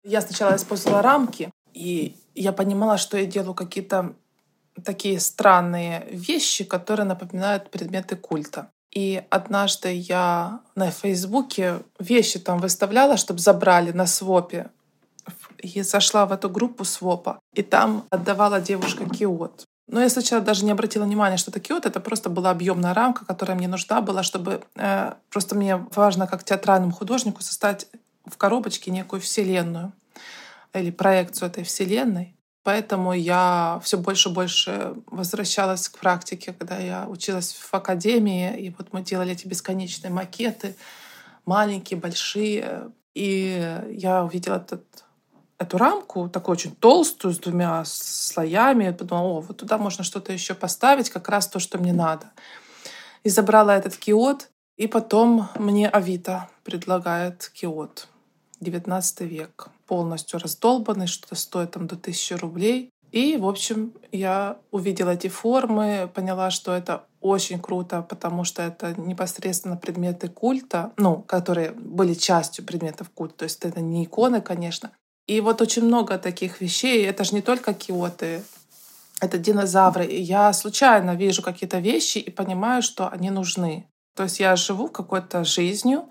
[0.03, 4.15] Я сначала использовала рамки, и я понимала, что я делаю какие-то
[4.83, 8.71] такие странные вещи, которые напоминают предметы культа.
[8.91, 14.69] И однажды я на Фейсбуке вещи там выставляла, чтобы забрали на свопе.
[15.57, 17.39] И зашла в эту группу свопа.
[17.53, 19.65] И там отдавала девушка киот.
[19.87, 21.85] Но я сначала даже не обратила внимания, что это киот.
[21.85, 24.61] Это просто была объемная рамка, которая мне нужна была, чтобы...
[24.75, 27.87] Э, просто мне важно, как театральному художнику, создать
[28.25, 29.93] в коробочке некую вселенную
[30.73, 32.36] или проекцию этой вселенной.
[32.67, 38.75] Поэтому я все больше и больше возвращалась к практике, когда я училась в академии, и
[38.77, 40.75] вот мы делали эти бесконечные макеты,
[41.45, 42.91] маленькие, большие.
[43.15, 44.83] И я увидела этот,
[45.57, 48.83] эту рамку, такую очень толстую, с двумя слоями.
[48.83, 52.31] Я подумала, о, вот туда можно что-то еще поставить, как раз то, что мне надо.
[53.23, 58.09] И забрала этот киот, и потом мне Авито предлагает киот.
[58.59, 62.91] 19 век полностью раздолбанный, что-то стоит там до 1000 рублей.
[63.11, 68.93] И, в общем, я увидела эти формы, поняла, что это очень круто, потому что это
[68.99, 73.37] непосредственно предметы культа, ну, которые были частью предметов культа.
[73.39, 74.91] То есть это не иконы, конечно.
[75.27, 77.05] И вот очень много таких вещей.
[77.05, 78.43] Это же не только киоты,
[79.19, 80.05] это динозавры.
[80.05, 83.87] И я случайно вижу какие-то вещи и понимаю, что они нужны.
[84.15, 86.09] То есть я живу какой-то жизнью,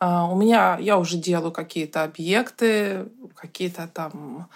[0.00, 4.48] у меня я уже делаю какие-то объекты, какие-то там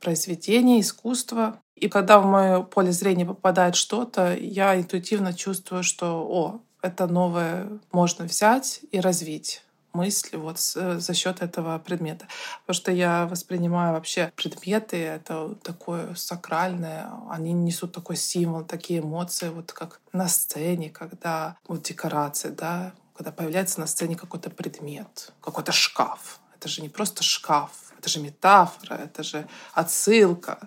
[0.00, 1.58] произведения, искусства.
[1.74, 7.68] И когда в мое поле зрения попадает что-то, я интуитивно чувствую, что о, это новое
[7.92, 12.28] можно взять и развить мысли вот за счет этого предмета.
[12.60, 19.48] Потому что я воспринимаю вообще предметы, это такое сакральное, они несут такой символ, такие эмоции,
[19.48, 25.72] вот как на сцене, когда вот декорации, да, когда появляется на сцене какой-то предмет, какой-то
[25.72, 26.40] шкаф.
[26.54, 30.58] Это же не просто шкаф, это же метафора, это же отсылка.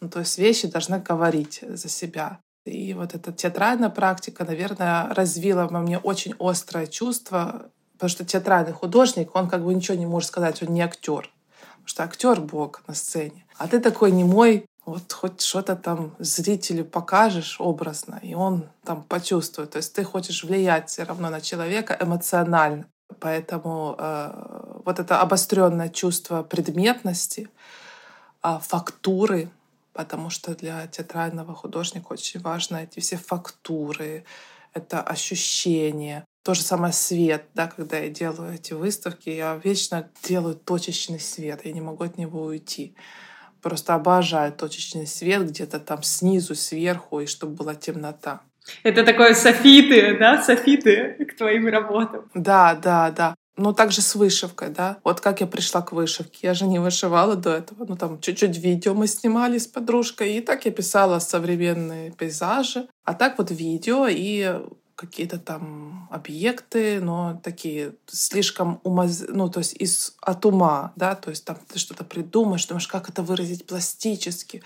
[0.00, 2.40] Ну, то есть вещи должны говорить за себя.
[2.64, 8.72] И вот эта театральная практика, наверное, развила во мне очень острое чувство, потому что театральный
[8.72, 11.30] художник, он как бы ничего не может сказать, он не актер.
[11.70, 13.46] Потому что актер Бог на сцене.
[13.56, 19.02] А ты такой не мой, вот хоть что-то там зрителю покажешь образно, и он там
[19.02, 19.70] почувствует.
[19.70, 22.86] То есть ты хочешь влиять все равно на человека эмоционально.
[23.20, 27.48] Поэтому э, вот это обостренное чувство предметности,
[28.42, 29.50] э, фактуры,
[29.92, 34.24] потому что для театрального художника очень важно эти все фактуры,
[34.74, 36.24] это ощущение.
[36.44, 41.64] То же самое свет, да, когда я делаю эти выставки, я вечно делаю точечный свет,
[41.64, 42.94] я не могу от него уйти.
[43.62, 48.40] Просто обожаю точечный свет где-то там снизу, сверху, и чтобы была темнота.
[48.82, 52.30] Это такое софиты, да, софиты к твоим работам.
[52.34, 53.34] Да, да, да.
[53.56, 54.98] Ну, также с вышивкой, да.
[55.02, 56.38] Вот как я пришла к вышивке.
[56.42, 57.84] Я же не вышивала до этого.
[57.88, 60.34] Ну, там чуть-чуть видео мы снимали с подружкой.
[60.34, 62.86] И так я писала современные пейзажи.
[63.04, 64.60] А так вот видео и
[64.98, 69.24] какие-то там объекты, но такие слишком умаз...
[69.28, 70.16] ну, то есть из...
[70.20, 74.62] от ума, да, то есть там ты что-то придумаешь, думаешь, как это выразить пластически.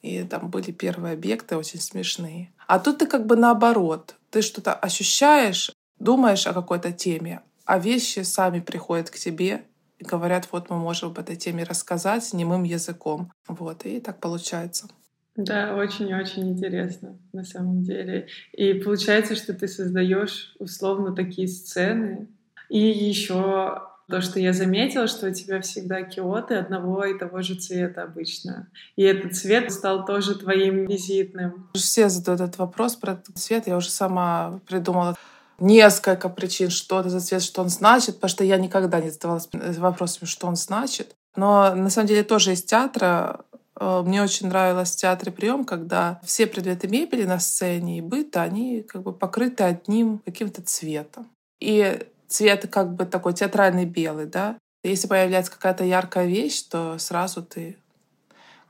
[0.00, 2.50] И там были первые объекты очень смешные.
[2.66, 4.16] А тут ты как бы наоборот.
[4.30, 9.66] Ты что-то ощущаешь, думаешь о какой-то теме, а вещи сами приходят к тебе
[9.98, 13.30] и говорят, вот мы можем об этой теме рассказать немым языком.
[13.46, 14.88] Вот, и так получается.
[15.36, 18.26] Да, очень-очень интересно на самом деле.
[18.52, 22.28] И получается, что ты создаешь условно такие сцены.
[22.68, 27.54] И еще то, что я заметила, что у тебя всегда киоты одного и того же
[27.54, 28.68] цвета обычно.
[28.96, 31.70] И этот цвет стал тоже твоим визитным.
[31.74, 33.66] Все задают этот вопрос про этот цвет.
[33.66, 35.16] Я уже сама придумала
[35.58, 39.48] несколько причин, что это за цвет, что он значит, потому что я никогда не задавалась
[39.78, 41.14] вопросами, что он значит.
[41.36, 43.46] Но на самом деле тоже из театра
[43.80, 48.82] мне очень нравилось в театре прием, когда все предметы мебели на сцене и быта, они
[48.82, 51.28] как бы покрыты одним каким-то цветом.
[51.60, 54.58] И цвет как бы такой театральный белый, да.
[54.84, 57.76] Если появляется какая-то яркая вещь, то сразу ты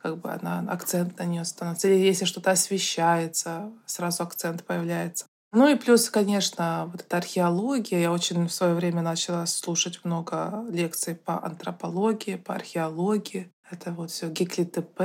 [0.03, 1.89] как бы она, акцент на нее становится.
[1.89, 5.27] Или если что-то освещается, сразу акцент появляется.
[5.53, 8.01] Ну и плюс, конечно, вот эта археология.
[8.01, 13.51] Я очень в свое время начала слушать много лекций по антропологии, по археологии.
[13.73, 15.01] Это вот все Гекли ТП.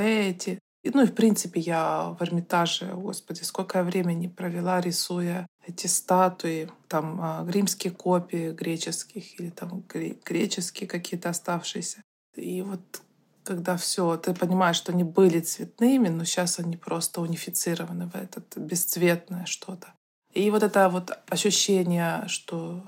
[0.84, 5.88] И, ну и в принципе я в Эрмитаже, господи, сколько я времени провела, рисуя эти
[5.88, 9.84] статуи, там а, римские копии греческих или там
[10.26, 12.02] греческие какие-то оставшиеся.
[12.36, 13.02] И вот
[13.44, 18.58] когда все, ты понимаешь, что они были цветными, но сейчас они просто унифицированы в этот
[18.58, 19.94] бесцветное что-то.
[20.34, 22.84] И вот это вот ощущение, что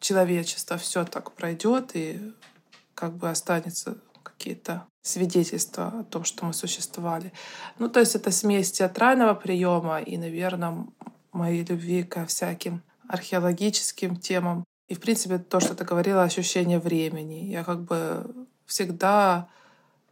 [0.00, 2.34] человечество все так пройдет и
[2.94, 7.32] как бы останется какие-то свидетельства о том, что мы существовали.
[7.78, 10.86] Ну, то есть это смесь театрального приема и, наверное,
[11.32, 14.64] моей любви ко всяким археологическим темам.
[14.88, 17.46] И, в принципе, то, что ты говорила, ощущение времени.
[17.46, 19.48] Я как бы всегда,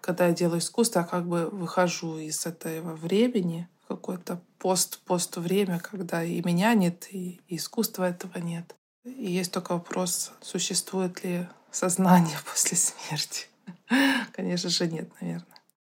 [0.01, 6.23] когда я делаю искусство, я как бы выхожу из этого времени какое-то пост-пост время, когда
[6.23, 8.75] и меня нет, и искусства этого нет.
[9.05, 13.50] И есть только вопрос, существует ли сознание после смерти.
[14.33, 15.47] Конечно же, нет, наверное.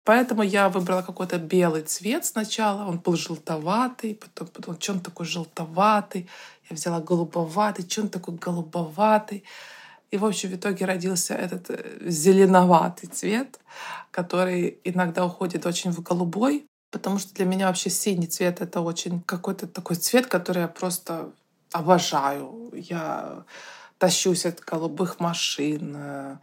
[0.05, 2.86] Поэтому я выбрала какой-то белый цвет сначала.
[2.89, 6.30] Он был желтоватый, потом что он такой желтоватый.
[6.69, 9.43] Я взяла голубоватый, он такой голубоватый.
[10.11, 13.59] И, в общем, в итоге родился этот э, зеленоватый цвет,
[14.11, 19.21] который иногда уходит очень в голубой, потому что для меня вообще синий цвет— это очень
[19.21, 21.32] какой-то такой цвет, который я просто
[21.71, 22.71] обожаю.
[22.76, 23.43] Я
[23.97, 26.38] тащусь от голубых машин, э,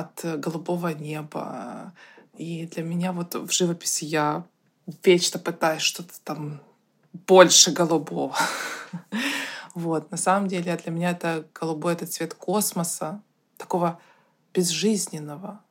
[0.00, 1.92] от голубого неба.
[2.36, 4.44] И для меня вот в живописи я
[5.02, 6.60] вечно пытаюсь что-то там
[7.12, 8.36] больше голубого.
[9.74, 13.22] Вот, на самом деле для меня это голубой это цвет космоса,
[13.56, 14.00] такого
[14.52, 15.62] безжизненного,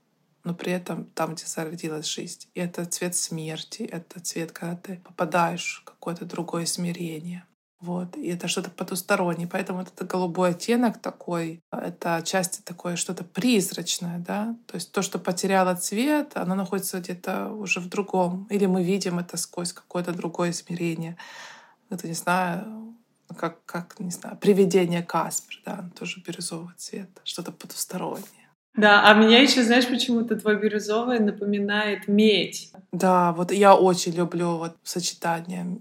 [0.45, 2.47] но при этом там, где зародилась жизнь.
[2.53, 7.43] И это цвет смерти, это цвет, когда ты попадаешь в какое-то другое смирение.
[7.80, 8.17] Вот.
[8.17, 9.47] И это что-то потустороннее.
[9.47, 14.55] Поэтому этот голубой оттенок такой, это отчасти такое что-то призрачное, да.
[14.65, 18.47] То есть то, что потеряло цвет, оно находится где-то уже в другом.
[18.49, 21.17] Или мы видим это сквозь какое-то другое измерение.
[21.89, 22.95] Это, не знаю,
[23.38, 28.47] как, как не знаю, привидение Каспер, да, тоже бирюзового цвета, что-то потустороннее.
[28.73, 32.71] Да, а меня еще, знаешь, почему-то твой бирюзовый напоминает медь.
[32.91, 35.80] Да, вот я очень люблю вот сочетание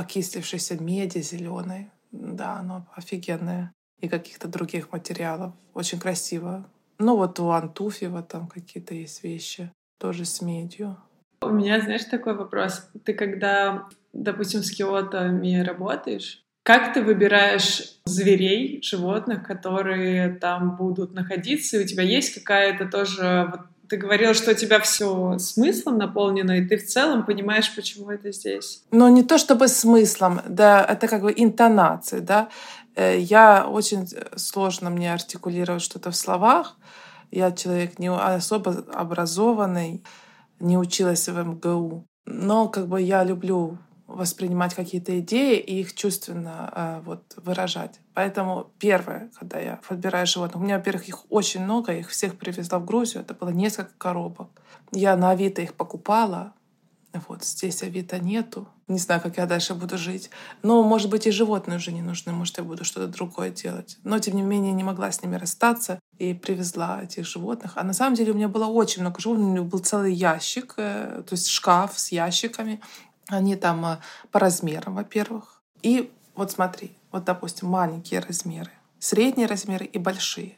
[0.00, 1.90] окислившейся меди зеленой.
[2.12, 3.72] Да, оно офигенное.
[4.00, 5.52] И каких-то других материалов.
[5.74, 6.66] Очень красиво.
[6.98, 9.70] Ну вот у Антуфьева там какие-то есть вещи.
[9.98, 10.96] Тоже с медью.
[11.42, 12.90] У меня, знаешь, такой вопрос.
[13.04, 21.78] Ты когда, допустим, с киотами работаешь, как ты выбираешь зверей, животных, которые там будут находиться?
[21.78, 23.48] И у тебя есть какая-то тоже...
[23.50, 23.60] Вот
[23.90, 28.30] ты говорил, что у тебя все смыслом наполнено, и ты в целом понимаешь, почему это
[28.30, 28.84] здесь.
[28.92, 32.48] Но не то чтобы смыслом, да, это как бы интонация, да.
[32.94, 36.76] Э, я очень сложно мне артикулировать что-то в словах.
[37.32, 40.04] Я человек не особо образованный,
[40.60, 42.06] не училась в МГУ.
[42.26, 43.78] Но как бы я люблю
[44.14, 48.00] воспринимать какие-то идеи и их чувственно э, вот, выражать.
[48.14, 52.78] Поэтому первое, когда я подбираю животных, у меня, во-первых, их очень много, их всех привезла
[52.78, 54.48] в Грузию, это было несколько коробок.
[54.92, 56.52] Я на Авито их покупала,
[57.28, 58.68] вот здесь Авито нету.
[58.86, 60.30] Не знаю, как я дальше буду жить.
[60.62, 63.98] Но, может быть, и животные уже не нужны, может, я буду что-то другое делать.
[64.04, 67.72] Но, тем не менее, не могла с ними расстаться и привезла этих животных.
[67.76, 69.46] А на самом деле у меня было очень много животных.
[69.46, 72.80] У меня был целый ящик, э, то есть шкаф с ящиками.
[73.30, 73.98] Они там э,
[74.30, 75.62] по размерам, во-первых.
[75.82, 80.56] И вот смотри, вот, допустим, маленькие размеры, средние размеры и большие.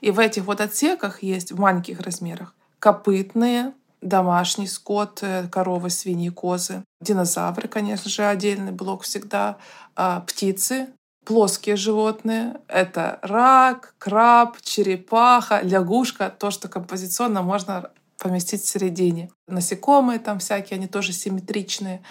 [0.00, 6.30] И в этих вот отсеках есть в маленьких размерах копытные, домашний скот, э, коровы, свиньи,
[6.30, 9.58] козы, динозавры, конечно же, отдельный блок всегда,
[9.94, 10.88] а, птицы,
[11.24, 12.60] плоские животные.
[12.66, 17.92] Это рак, краб, черепаха, лягушка, то, что композиционно можно
[18.22, 19.30] поместить в середине.
[19.48, 22.02] Насекомые там всякие, они тоже симметричные.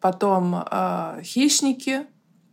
[0.00, 2.06] Потом э, хищники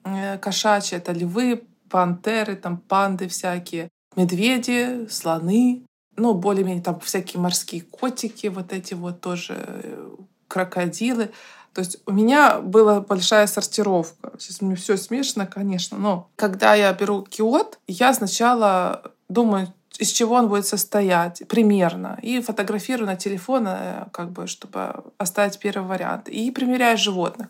[0.03, 5.85] э, кошачьи, это львы, пантеры, там панды всякие, медведи, слоны,
[6.17, 10.15] ну, более-менее там всякие морские котики, вот эти вот тоже э,
[10.47, 11.31] крокодилы.
[11.73, 14.33] То есть у меня была большая сортировка.
[14.37, 20.35] Сейчас меня все смешано, конечно, но когда я беру киот, я сначала думаю, из чего
[20.35, 22.17] он будет состоять примерно.
[22.21, 26.29] И фотографирую на телефон, э, как бы, чтобы оставить первый вариант.
[26.29, 27.47] И примеряю животных.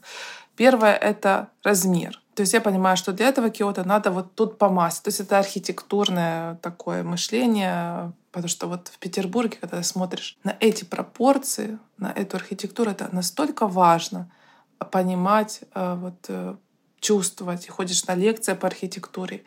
[0.55, 2.19] Первое— это размер.
[2.33, 5.01] То есть я понимаю, что для этого киота надо вот тут по массе.
[5.03, 10.55] То есть это архитектурное такое мышление, потому что вот в Петербурге, когда ты смотришь на
[10.59, 14.31] эти пропорции, на эту архитектуру, это настолько важно
[14.91, 16.55] понимать, э, вот, э,
[16.99, 17.67] чувствовать.
[17.67, 19.43] И ходишь на лекции по архитектуре,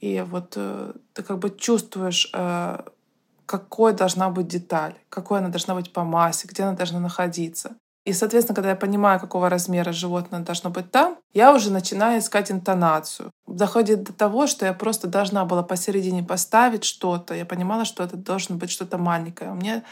[0.00, 2.80] и вот э, ты как бы чувствуешь, э,
[3.46, 7.76] какой должна быть деталь, какой она должна быть по массе, где она должна находиться.
[8.04, 12.52] И, соответственно, когда я понимаю, какого размера животное должно быть там, я уже начинаю искать
[12.52, 13.32] интонацию.
[13.48, 17.34] Доходит до того, что я просто должна была посередине поставить что-то.
[17.34, 19.50] Я понимала, что это должно быть что-то маленькое.
[19.50, 19.82] У меня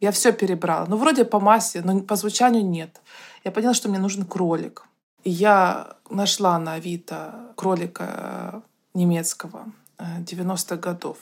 [0.00, 0.86] я все перебрала.
[0.88, 3.02] Ну, вроде по массе, но по звучанию нет.
[3.44, 4.84] Я поняла, что мне нужен кролик.
[5.24, 8.62] И я нашла на Авито кролика
[8.94, 9.66] немецкого
[9.98, 11.18] 90-х э, годов.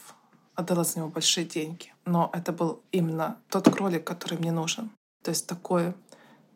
[0.54, 1.92] Отдала за него большие деньги.
[2.04, 4.90] Но это был именно тот кролик, который мне нужен.
[5.22, 5.94] То есть такое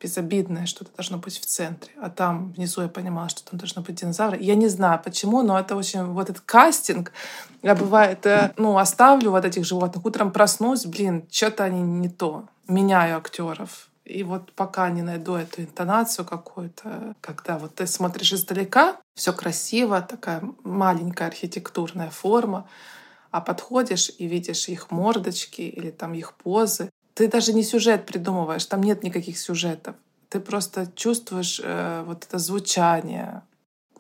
[0.01, 1.93] безобидное что-то должно быть в центре.
[2.01, 4.39] А там внизу я понимала, что там должно быть динозавры.
[4.41, 6.05] Я не знаю почему, но это очень...
[6.05, 7.13] Вот этот кастинг,
[7.63, 12.47] я бывает, э, ну, оставлю вот этих животных, утром проснусь, блин, что-то они не то.
[12.67, 18.97] Меняю актеров и вот пока не найду эту интонацию какую-то, когда вот ты смотришь издалека,
[19.15, 22.69] все красиво, такая маленькая архитектурная форма,
[23.31, 28.67] а подходишь и видишь их мордочки или там их позы, ты даже не сюжет придумываешь,
[28.67, 29.95] там нет никаких сюжетов.
[30.29, 33.43] Ты просто чувствуешь э, вот это звучание,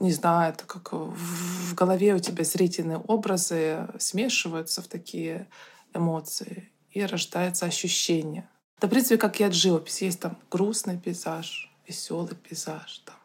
[0.00, 5.46] не знаю, это как в голове у тебя зрительные образы смешиваются в такие
[5.92, 8.48] эмоции, и рождается ощущение.
[8.80, 10.04] Да, в принципе, как и от живописи.
[10.04, 13.16] Есть там грустный пейзаж, веселый пейзаж, там,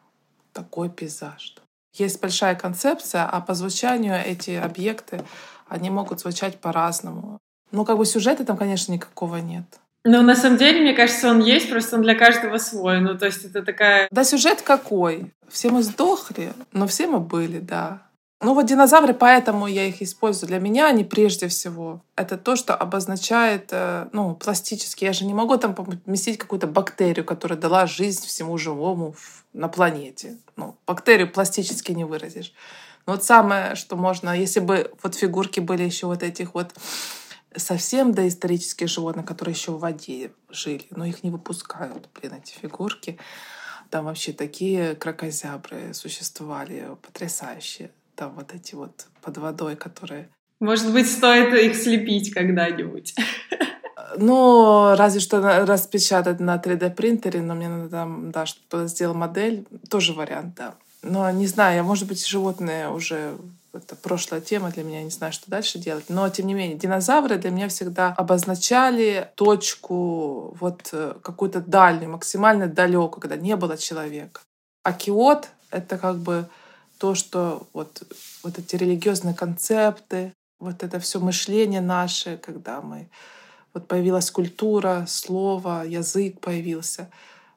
[0.52, 1.50] такой пейзаж.
[1.50, 1.64] Там.
[1.94, 5.24] Есть большая концепция, а по звучанию эти объекты,
[5.68, 7.38] они могут звучать по-разному.
[7.72, 9.64] Ну, как бы сюжета там, конечно, никакого нет.
[10.04, 13.00] Ну, на самом деле, мне кажется, он есть, просто он для каждого свой.
[13.00, 14.06] Ну, то есть это такая...
[14.12, 15.32] Да, сюжет какой?
[15.48, 18.05] Все мы сдохли, но все мы были, да.
[18.42, 20.48] Ну вот динозавры, поэтому я их использую.
[20.48, 25.04] Для меня они прежде всего это то, что обозначает, э, ну, пластически.
[25.04, 29.16] Я же не могу там поместить какую-то бактерию, которая дала жизнь всему живому
[29.54, 30.36] на планете.
[30.56, 32.52] Ну, бактерию пластически не выразишь.
[33.06, 36.74] Но вот самое, что можно, если бы вот фигурки были еще вот этих вот
[37.56, 43.18] совсем доисторических животных, которые еще в воде жили, но их не выпускают, блин, эти фигурки.
[43.88, 50.28] Там вообще такие крокозябры существовали, потрясающие там вот эти вот под водой, которые...
[50.58, 53.14] Может быть, стоит их слепить когда-нибудь.
[54.18, 59.66] Ну, разве что распечатать на 3D-принтере, но мне надо там, да, чтобы кто-то сделал модель.
[59.90, 60.74] Тоже вариант, да.
[61.02, 63.36] Но не знаю, я, может быть, животные уже
[63.76, 66.06] это прошлая тема для меня, не знаю, что дальше делать.
[66.08, 72.66] Но, тем не менее, динозавры для меня всегда обозначали точку вот э, какую-то дальнюю, максимально
[72.66, 74.40] далекую, когда не было человека.
[74.82, 76.48] А киот— это как бы
[76.98, 78.02] то, что вот,
[78.42, 83.08] вот эти религиозные концепты, вот это все мышление наше, когда мы
[83.74, 87.10] вот появилась культура, слово, язык появился.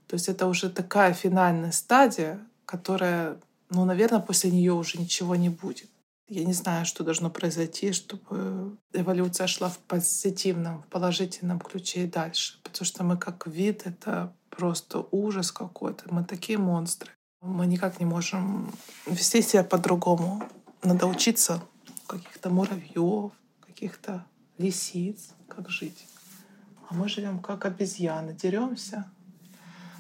[0.08, 3.38] То есть это уже такая финальная стадия, которая,
[3.70, 5.90] ну, наверное, после нее уже ничего не будет.
[6.28, 12.08] Я не знаю, что должно произойти, чтобы эволюция шла в позитивном, в положительном ключе и
[12.08, 12.60] дальше.
[12.64, 16.04] Потому что мы как вид— это просто ужас какой-то.
[16.14, 17.12] Мы такие монстры.
[17.42, 18.72] Мы никак не можем
[19.06, 20.44] вести себя по-другому.
[20.84, 21.62] Надо учиться
[22.08, 23.32] каких-то муравьев,
[23.62, 24.26] каких-то
[24.58, 26.06] лисиц, как жить.
[26.90, 29.10] А мы живем как обезьяны, деремся,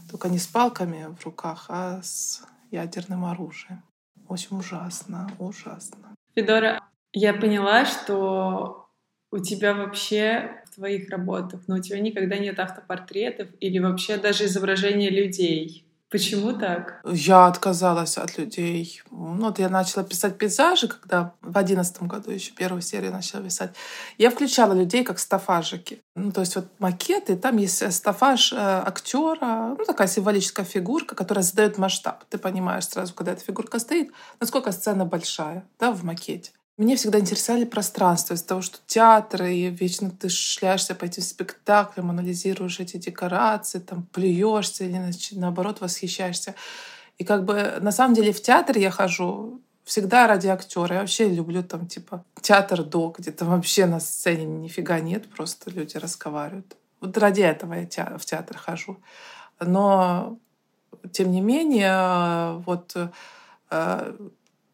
[0.10, 3.84] только не с палками в руках, а с ядерным оружием.
[4.28, 6.16] Очень ужасно, ужасно.
[6.36, 6.84] Федора,
[7.14, 8.90] я поняла, что
[9.32, 14.46] у тебя вообще в твоих работах, но у тебя никогда нет автопортретов или вообще даже
[14.46, 15.86] изображения людей.
[16.10, 17.02] Почему так?
[17.06, 19.02] Я отказалась от людей.
[19.12, 23.76] Ну, вот я начала писать пейзажи, когда в одиннадцатом году еще первую серию начала писать.
[24.18, 26.02] Я включала людей как стафажики.
[26.16, 31.14] Ну, то есть вот макеты, там есть э, стафаж э, актера, ну, такая символическая фигурка,
[31.14, 32.24] которая задает масштаб.
[32.30, 36.52] Ты понимаешь сразу, когда эта фигурка стоит, насколько сцена большая, да, в макете.
[36.80, 42.10] Меня всегда интересовали пространства из-за того, что театр, и вечно ты шляешься по этим спектаклям,
[42.10, 44.98] анализируешь эти декорации, там плюешься или
[45.34, 46.56] наоборот восхищаешься.
[47.18, 50.94] И как бы на самом деле в театр я хожу всегда ради актера.
[50.94, 55.72] Я вообще люблю там типа театр до, где там вообще на сцене нифига нет, просто
[55.72, 56.78] люди разговаривают.
[57.02, 59.02] Вот ради этого я в театр хожу.
[59.60, 60.40] Но
[61.12, 62.96] тем не менее, вот
[63.70, 64.14] э,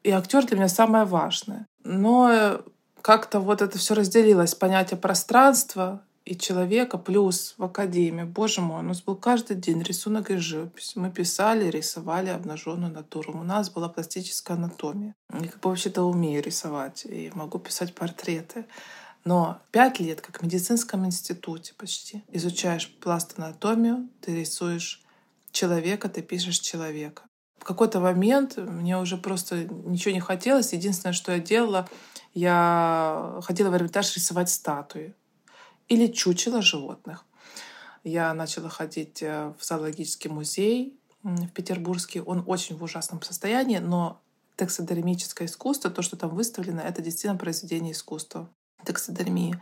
[0.04, 1.66] и актер для меня самое важное.
[1.86, 2.64] Но
[3.02, 8.24] как-то вот это все разделилось, понятие пространства и человека, плюс в академии.
[8.24, 10.96] Боже мой, у нас был каждый день рисунок и живопись.
[10.96, 13.38] Мы писали, рисовали обнаженную натуру.
[13.40, 15.14] У нас была пластическая анатомия.
[15.32, 18.66] Я как бы вообще-то умею рисовать и могу писать портреты.
[19.24, 25.04] Но пять лет, как в медицинском институте почти, изучаешь пластанатомию, ты рисуешь
[25.52, 27.24] человека, ты пишешь человека
[27.66, 30.72] какой-то момент мне уже просто ничего не хотелось.
[30.72, 31.90] Единственное, что я делала,
[32.34, 35.16] я ходила в Эрмитаж рисовать статуи
[35.88, 37.26] или чучело животных.
[38.04, 42.22] Я начала ходить э, в зоологический музей в Петербургский.
[42.22, 44.22] Он очень в ужасном состоянии, но
[44.58, 48.48] тексодермическое искусство, то, что там выставлено, это действительно произведение искусства.
[48.86, 49.60] Тексодермии.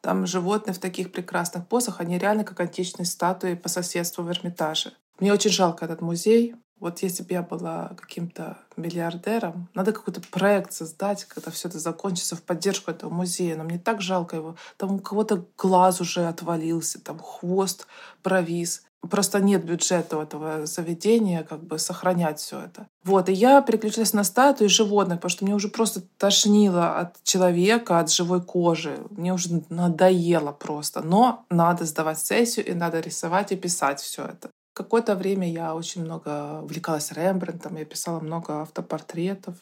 [0.00, 4.92] Там животные в таких прекрасных позах, они реально как античные статуи по соседству в Эрмитаже.
[5.18, 6.54] Мне очень жалко этот музей.
[6.80, 12.36] Вот если бы я была каким-то миллиардером, надо какой-то проект создать, когда все это закончится
[12.36, 13.56] в поддержку этого музея.
[13.56, 14.56] Но мне так жалко его.
[14.78, 17.86] Там у кого-то глаз уже отвалился, там хвост
[18.22, 18.82] провис.
[19.08, 22.86] Просто нет бюджета у этого заведения, как бы сохранять все это.
[23.02, 27.98] Вот, и я переключилась на статуи животных, потому что мне уже просто тошнило от человека,
[27.98, 28.98] от живой кожи.
[29.10, 31.00] Мне уже надоело просто.
[31.00, 34.50] Но надо сдавать сессию, и надо рисовать и писать все это.
[34.72, 39.56] Какое-то время я очень много увлекалась Рембрандтом, я писала много автопортретов,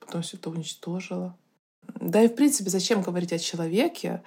[0.00, 1.36] потом все это уничтожила.
[2.00, 4.22] Да и в принципе, зачем говорить о человеке,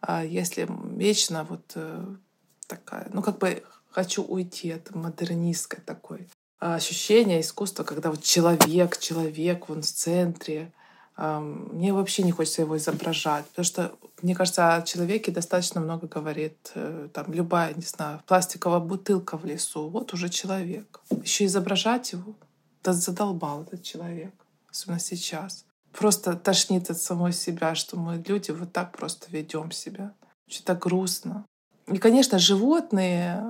[0.00, 2.04] а, если вечно вот э,
[2.66, 6.28] такая, ну как бы хочу уйти от модернистской такой
[6.58, 10.72] ощущения искусства, когда вот человек, человек, он в центре,
[11.20, 13.92] мне вообще не хочется его изображать, потому что,
[14.22, 19.44] мне кажется, о человеке достаточно много говорит э, там любая, не знаю, пластиковая бутылка в
[19.44, 19.88] лесу.
[19.88, 21.00] Вот уже человек.
[21.22, 22.34] Еще изображать его,
[22.82, 24.32] да задолбал этот человек,
[24.70, 25.66] особенно сейчас.
[25.92, 30.14] Просто тошнит от самой себя, что мы люди вот так просто ведем себя.
[30.48, 31.44] Что-то грустно.
[31.86, 33.44] И, конечно, животные,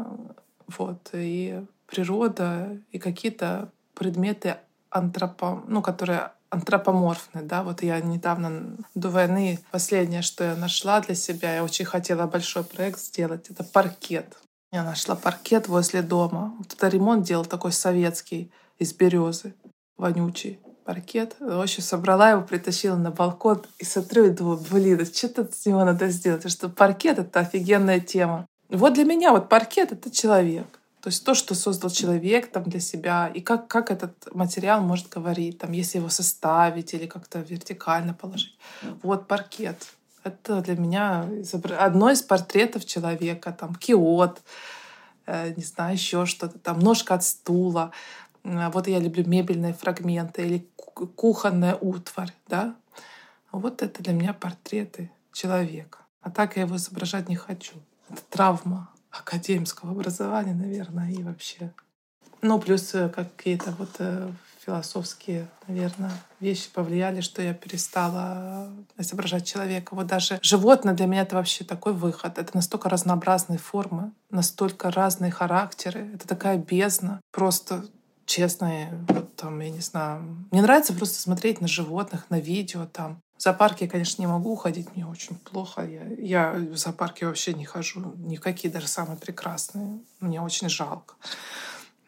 [0.66, 4.56] вот, и природа, и какие-то предметы
[4.88, 11.14] антропо, ну, которые антропоморфны, да, вот я недавно до войны последнее, что я нашла для
[11.14, 14.36] себя, я очень хотела большой проект сделать, это паркет.
[14.72, 16.54] Я нашла паркет возле дома.
[16.58, 19.54] Вот это ремонт делал такой советский из березы,
[19.96, 21.36] вонючий паркет.
[21.40, 25.84] В общем, собрала его, притащила на балкон и смотрю и думаю, блин, что-то с него
[25.84, 28.46] надо сделать, потому что паркет— это офигенная тема.
[28.68, 30.79] Вот для меня вот паркет— это человек.
[31.02, 35.08] То есть то, что создал человек там для себя, и как, как этот материал может
[35.08, 38.58] говорить, там, если его составить или как-то вертикально положить.
[39.02, 39.86] Вот паркет.
[40.24, 41.26] Это для меня
[41.78, 44.42] одно из портретов человека, там, киот,
[45.24, 47.92] э, не знаю, еще что-то, там, ножка от стула.
[48.44, 52.74] Вот я люблю мебельные фрагменты или кухонная утварь, да.
[53.52, 55.98] Вот это для меня портреты человека.
[56.20, 57.74] А так я его изображать не хочу.
[58.10, 61.72] Это травма академского образования, наверное, и вообще.
[62.42, 64.30] Ну, плюс э, какие-то вот э,
[64.64, 69.94] философские, наверное, вещи повлияли, что я перестала изображать человека.
[69.94, 72.38] Вот даже животное для меня это вообще такой выход.
[72.38, 76.10] Это настолько разнообразные формы, настолько разные характеры.
[76.14, 77.20] Это такая бездна.
[77.30, 77.84] Просто
[78.24, 80.46] честно, вот там, я не знаю.
[80.50, 83.20] Мне нравится просто смотреть на животных, на видео там.
[83.40, 85.80] В зоопарке я, конечно, не могу уходить, мне очень плохо.
[85.80, 90.00] Я, я в зоопарке вообще не хожу, никакие даже самые прекрасные.
[90.20, 91.14] Мне очень жалко.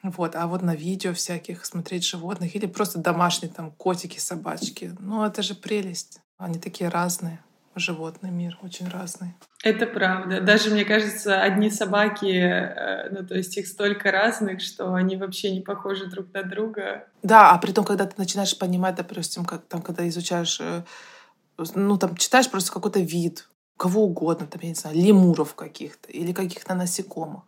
[0.02, 4.94] Вот, а вот на видео всяких смотреть животных или просто домашние там котики, собачки.
[5.00, 6.20] Ну, это же прелесть.
[6.36, 7.42] Они такие разные.
[7.74, 9.34] Животный мир очень разный.
[9.64, 10.42] Это правда.
[10.42, 15.50] Даже, мне кажется, одни собаки, э, ну, то есть их столько разных, что они вообще
[15.50, 17.06] не похожи друг на друга.
[17.22, 20.82] Да, а при том, когда ты начинаешь понимать, допустим, как там, когда изучаешь, э,
[21.74, 26.32] ну, там, читаешь просто какой-то вид, кого угодно, там, я не знаю, лемуров каких-то или
[26.32, 27.42] каких-то насекомых,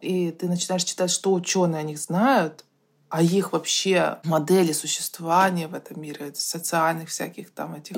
[0.00, 2.64] и ты начинаешь читать, что ученые о них знают,
[3.08, 7.96] а их вообще модели существования в этом мире, социальных всяких там этих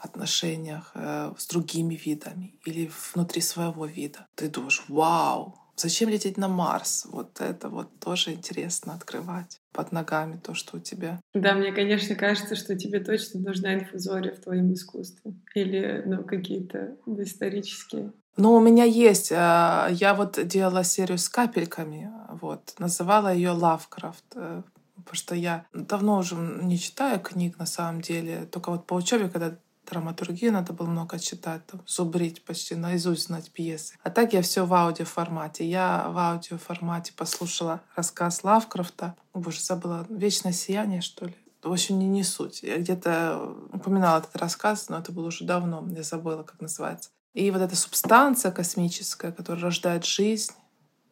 [0.00, 4.26] отношениях э, с другими видами или внутри своего вида.
[4.34, 7.06] Ты думаешь, вау, зачем лететь на Марс?
[7.10, 11.20] Вот это вот тоже интересно открывать под ногами то, что у тебя.
[11.34, 15.32] Да, мне, конечно, кажется, что тебе точно нужна инфузория в твоем искусстве.
[15.54, 18.12] Или ну, какие-то исторические.
[18.36, 19.32] Ну, у меня есть.
[19.32, 22.10] Э, я вот делала серию с капельками.
[22.40, 22.74] Вот.
[22.78, 24.62] Называла ее Лавкрафт э,
[25.00, 29.28] потому что я давно уже не читаю книг на самом деле, только вот по учебе,
[29.28, 29.56] когда
[29.90, 33.94] драматургию надо было много читать, там, зубрить почти, наизусть знать пьесы.
[34.02, 35.68] А так я все в аудиоформате.
[35.68, 39.14] Я в аудиоформате послушала рассказ Лавкрафта.
[39.32, 40.06] О, боже, забыла.
[40.08, 41.34] «Вечное сияние», что ли?
[41.62, 42.62] В общем, не, не суть.
[42.62, 45.86] Я где-то упоминала этот рассказ, но это было уже давно.
[45.90, 47.10] Я забыла, как называется.
[47.34, 50.52] И вот эта субстанция космическая, которая рождает жизнь,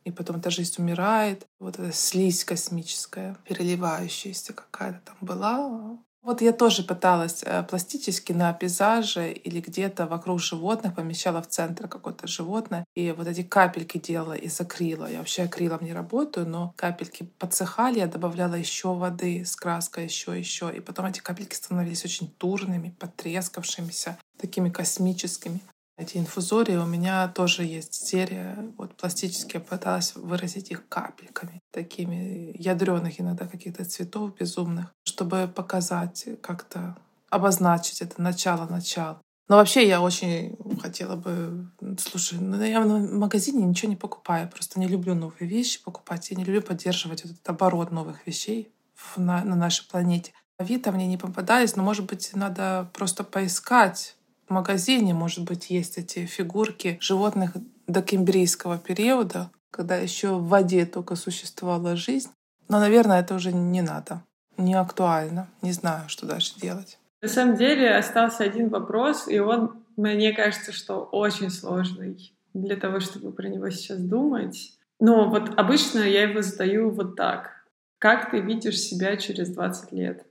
[0.04, 1.46] и потом эта жизнь умирает.
[1.60, 5.98] Вот эта слизь космическая, переливающаяся какая-то там была.
[6.22, 11.88] Вот я тоже пыталась э, пластически на пейзаже или где-то вокруг животных помещала в центр
[11.88, 12.84] какое-то животное.
[12.96, 15.10] И вот эти капельки делала из акрила.
[15.10, 20.36] Я вообще акрилом не работаю, но капельки подсыхали, я добавляла еще воды с краской, еще,
[20.38, 20.74] еще.
[20.74, 25.60] И потом эти капельки становились очень турными, потрескавшимися, такими космическими.
[25.98, 28.56] Эти инфузории у меня тоже есть серия.
[28.78, 36.28] Вот пластически я пыталась выразить их капельками, такими ядреных иногда каких-то цветов безумных, чтобы показать
[36.40, 36.96] как-то
[37.30, 39.20] обозначить это начало-начало.
[39.48, 41.68] Но вообще я очень хотела бы...
[41.98, 44.48] Слушай, ну я в магазине ничего не покупаю.
[44.48, 46.30] Просто не люблю новые вещи покупать.
[46.30, 48.70] Я не люблю поддерживать этот оборот новых вещей
[49.16, 50.32] на, на нашей планете.
[50.58, 54.16] Авито мне не попадались, но, может быть, надо просто поискать
[54.50, 57.52] магазине, может быть, есть эти фигурки животных
[57.86, 62.30] до кембрийского периода, когда еще в воде только существовала жизнь.
[62.68, 64.22] Но, наверное, это уже не надо,
[64.56, 65.48] не актуально.
[65.62, 66.98] Не знаю, что дальше делать.
[67.22, 73.00] На самом деле остался один вопрос, и он, мне кажется, что очень сложный для того,
[73.00, 74.78] чтобы про него сейчас думать.
[75.00, 77.64] Но вот обычно я его задаю вот так.
[77.98, 80.24] Как ты видишь себя через 20 лет?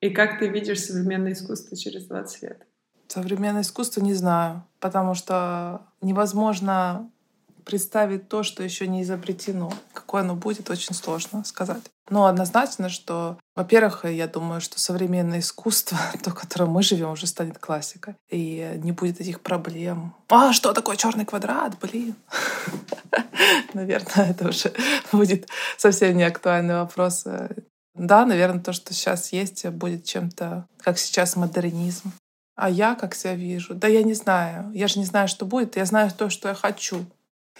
[0.00, 2.66] И как ты видишь современное искусство через 20 лет?
[3.10, 7.10] Современное искусство не знаю, потому что невозможно
[7.64, 9.72] представить то, что еще не изобретено.
[9.92, 11.82] Какое оно будет, очень сложно сказать.
[12.08, 17.26] Но однозначно, что, во-первых, я думаю, что современное искусство, то, в котором мы живем, уже
[17.26, 18.14] станет классикой.
[18.30, 20.14] И не будет этих проблем.
[20.28, 21.78] А, что такое черный квадрат?
[21.80, 22.14] Блин.
[23.74, 24.72] Наверное, это уже
[25.12, 27.24] будет совсем не актуальный вопрос.
[27.94, 32.12] Да, наверное, то, что сейчас есть, будет чем-то, как сейчас модернизм.
[32.60, 33.74] А я как себя вижу?
[33.74, 34.70] Да я не знаю.
[34.74, 35.76] Я же не знаю, что будет.
[35.76, 37.06] Я знаю то, что я хочу.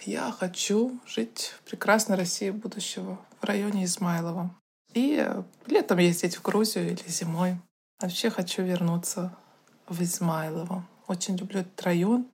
[0.05, 4.55] Я хочу жить в прекрасной России будущего, в районе Измайлова.
[4.93, 5.27] И
[5.65, 7.57] летом ездить в Грузию или зимой.
[7.99, 9.35] Вообще хочу вернуться
[9.87, 10.85] в Измайлово.
[11.07, 12.27] Очень люблю этот район.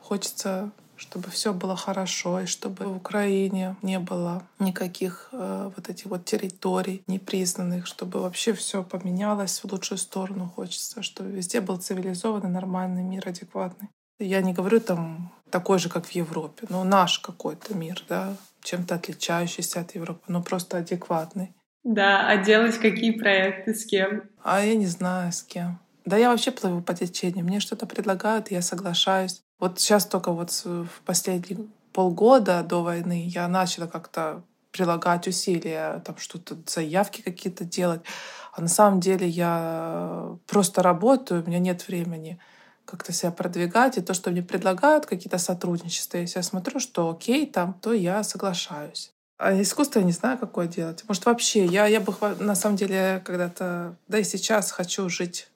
[0.00, 0.70] Хочется,
[1.02, 6.24] чтобы все было хорошо, и чтобы в Украине не было никаких э, вот этих вот
[6.24, 10.52] территорий непризнанных, чтобы вообще все поменялось в лучшую сторону.
[10.54, 13.88] Хочется, чтобы везде был цивилизованный, нормальный мир, адекватный.
[14.20, 18.94] Я не говорю там такой же, как в Европе, но наш какой-то мир, да, чем-то
[18.94, 21.52] отличающийся от Европы, но просто адекватный.
[21.82, 24.22] Да, а делать какие проекты, с кем?
[24.44, 25.80] А я не знаю, с кем.
[26.04, 27.44] Да я вообще плыву по течению.
[27.44, 29.42] Мне что-то предлагают, я соглашаюсь.
[29.62, 34.42] Вот сейчас только вот в последние полгода до войны я начала как-то
[34.72, 38.00] прилагать усилия, там что-то, заявки какие-то делать.
[38.52, 42.40] А на самом деле я просто работаю, у меня нет времени
[42.84, 43.98] как-то себя продвигать.
[43.98, 48.24] И то, что мне предлагают какие-то сотрудничества, если я смотрю, что окей там, то я
[48.24, 49.12] соглашаюсь.
[49.38, 51.04] А искусство я не знаю, какое делать.
[51.06, 55.48] Может, вообще, я, я бы на самом деле когда-то, да и сейчас хочу жить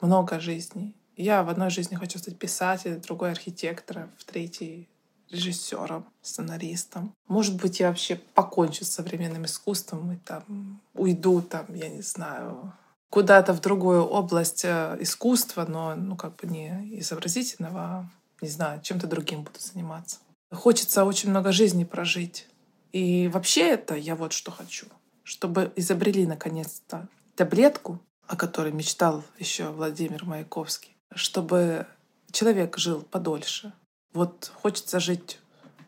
[0.00, 0.94] много жизней.
[1.20, 4.88] Я в одной жизни хочу стать писателем, другой архитектором, в третьей
[5.30, 7.12] режиссером, сценаристом.
[7.28, 12.72] Может быть, я вообще покончу с современным искусством и там уйду, там, я не знаю,
[13.10, 18.08] куда-то в другую область э, искусства, но ну как бы не изобразительного, а,
[18.40, 20.20] не знаю, чем-то другим буду заниматься.
[20.50, 22.46] Хочется очень много жизней прожить.
[22.92, 24.86] И вообще это я вот что хочу.
[25.22, 31.86] Чтобы изобрели наконец-то таблетку, о которой мечтал еще Владимир Маяковский, чтобы
[32.30, 33.72] человек жил подольше.
[34.12, 35.38] Вот хочется жить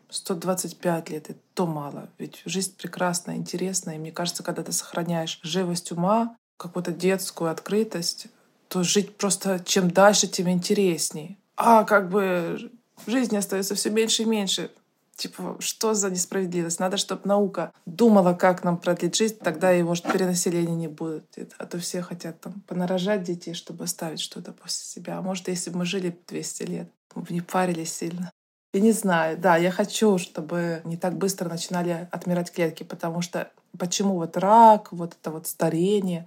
[0.09, 2.09] 125 лет, и то мало.
[2.17, 3.95] Ведь жизнь прекрасная, интересная.
[3.95, 8.27] И мне кажется, когда ты сохраняешь живость ума, какую-то детскую открытость,
[8.67, 11.37] то жить просто чем дальше, тем интереснее.
[11.57, 12.71] А как бы
[13.07, 14.71] жизни остается все меньше и меньше.
[15.15, 16.79] Типа, что за несправедливость?
[16.79, 21.25] Надо, чтобы наука думала, как нам продлить жизнь, тогда и, может, перенаселения не будет.
[21.59, 25.19] А то все хотят там понарожать детей, чтобы оставить что-то после себя.
[25.19, 28.31] А может, если бы мы жили 200 лет, мы бы не парились сильно.
[28.73, 33.51] Я не знаю, да, я хочу, чтобы не так быстро начинали отмирать клетки, потому что
[33.77, 36.25] почему вот рак, вот это вот старение,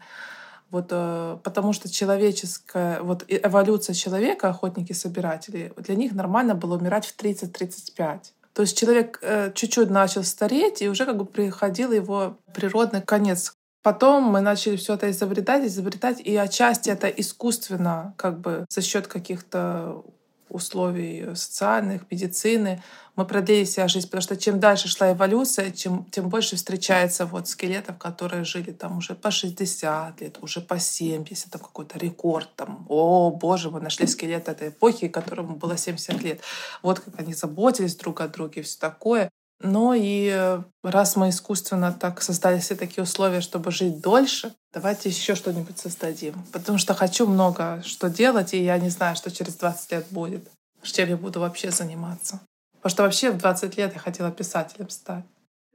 [0.70, 7.16] вот э, потому что человеческая, вот эволюция человека, охотники-собиратели, для них нормально было умирать в
[7.18, 8.20] 30-35.
[8.56, 13.52] То есть человек э, чуть-чуть начал стареть, и уже как бы приходил его природный конец.
[13.82, 19.08] Потом мы начали все это изобретать, изобретать, и отчасти это искусственно, как бы за счет
[19.08, 20.02] каких-то
[20.48, 22.82] условий социальных, медицины,
[23.16, 27.48] мы продлили себя жизнь, потому что чем дальше шла эволюция, чем, тем больше встречается вот
[27.48, 32.84] скелетов, которые жили там уже по 60 лет, уже по 70, там какой-то рекорд, там,
[32.88, 36.40] о, боже, мы нашли скелет этой эпохи, которому было 70 лет.
[36.82, 39.30] Вот как они заботились друг о друге все такое.
[39.60, 45.34] Но и раз мы искусственно так создали все такие условия, чтобы жить дольше, давайте еще
[45.34, 46.34] что-нибудь создадим.
[46.52, 50.46] Потому что хочу много что делать, и я не знаю, что через 20 лет будет,
[50.82, 52.40] чем я буду вообще заниматься.
[52.74, 55.24] Потому что вообще в 20 лет я хотела писателем стать.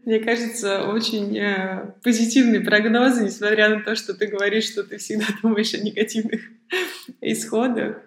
[0.05, 5.25] Мне кажется, очень э, позитивный прогноз, несмотря на то, что ты говоришь, что ты всегда
[5.43, 6.41] думаешь о негативных
[7.21, 7.97] исходах.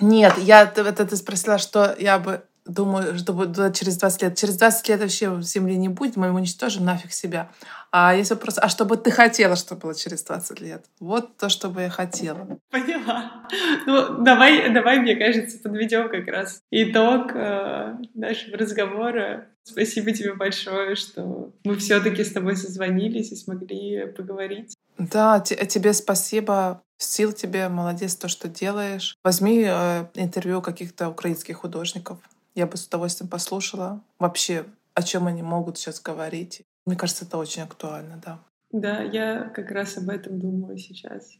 [0.00, 4.38] Нет, я это ты спросила, что я бы думаю, что будет через 20 лет.
[4.38, 7.50] Через 20 лет вообще Земли не будет, мы уничтожим нафиг себя.
[7.90, 10.84] А если просто, а что бы ты хотела, чтобы было через 20 лет?
[10.98, 12.58] Вот то, что бы я хотела.
[12.70, 13.46] Поняла.
[13.86, 19.46] Ну, давай, давай, мне кажется, подведем как раз итог э, нашего разговора.
[19.62, 24.74] Спасибо тебе большое, что мы все-таки с тобой созвонились и смогли поговорить.
[24.98, 26.82] Да, тебе спасибо.
[26.96, 29.16] Сил тебе, молодец, то, что делаешь.
[29.24, 32.18] Возьми э, интервью каких-то украинских художников.
[32.54, 36.62] Я бы с удовольствием послушала вообще, о чем они могут сейчас говорить.
[36.86, 38.40] Мне кажется, это очень актуально, да.
[38.70, 41.38] Да, я как раз об этом думаю сейчас.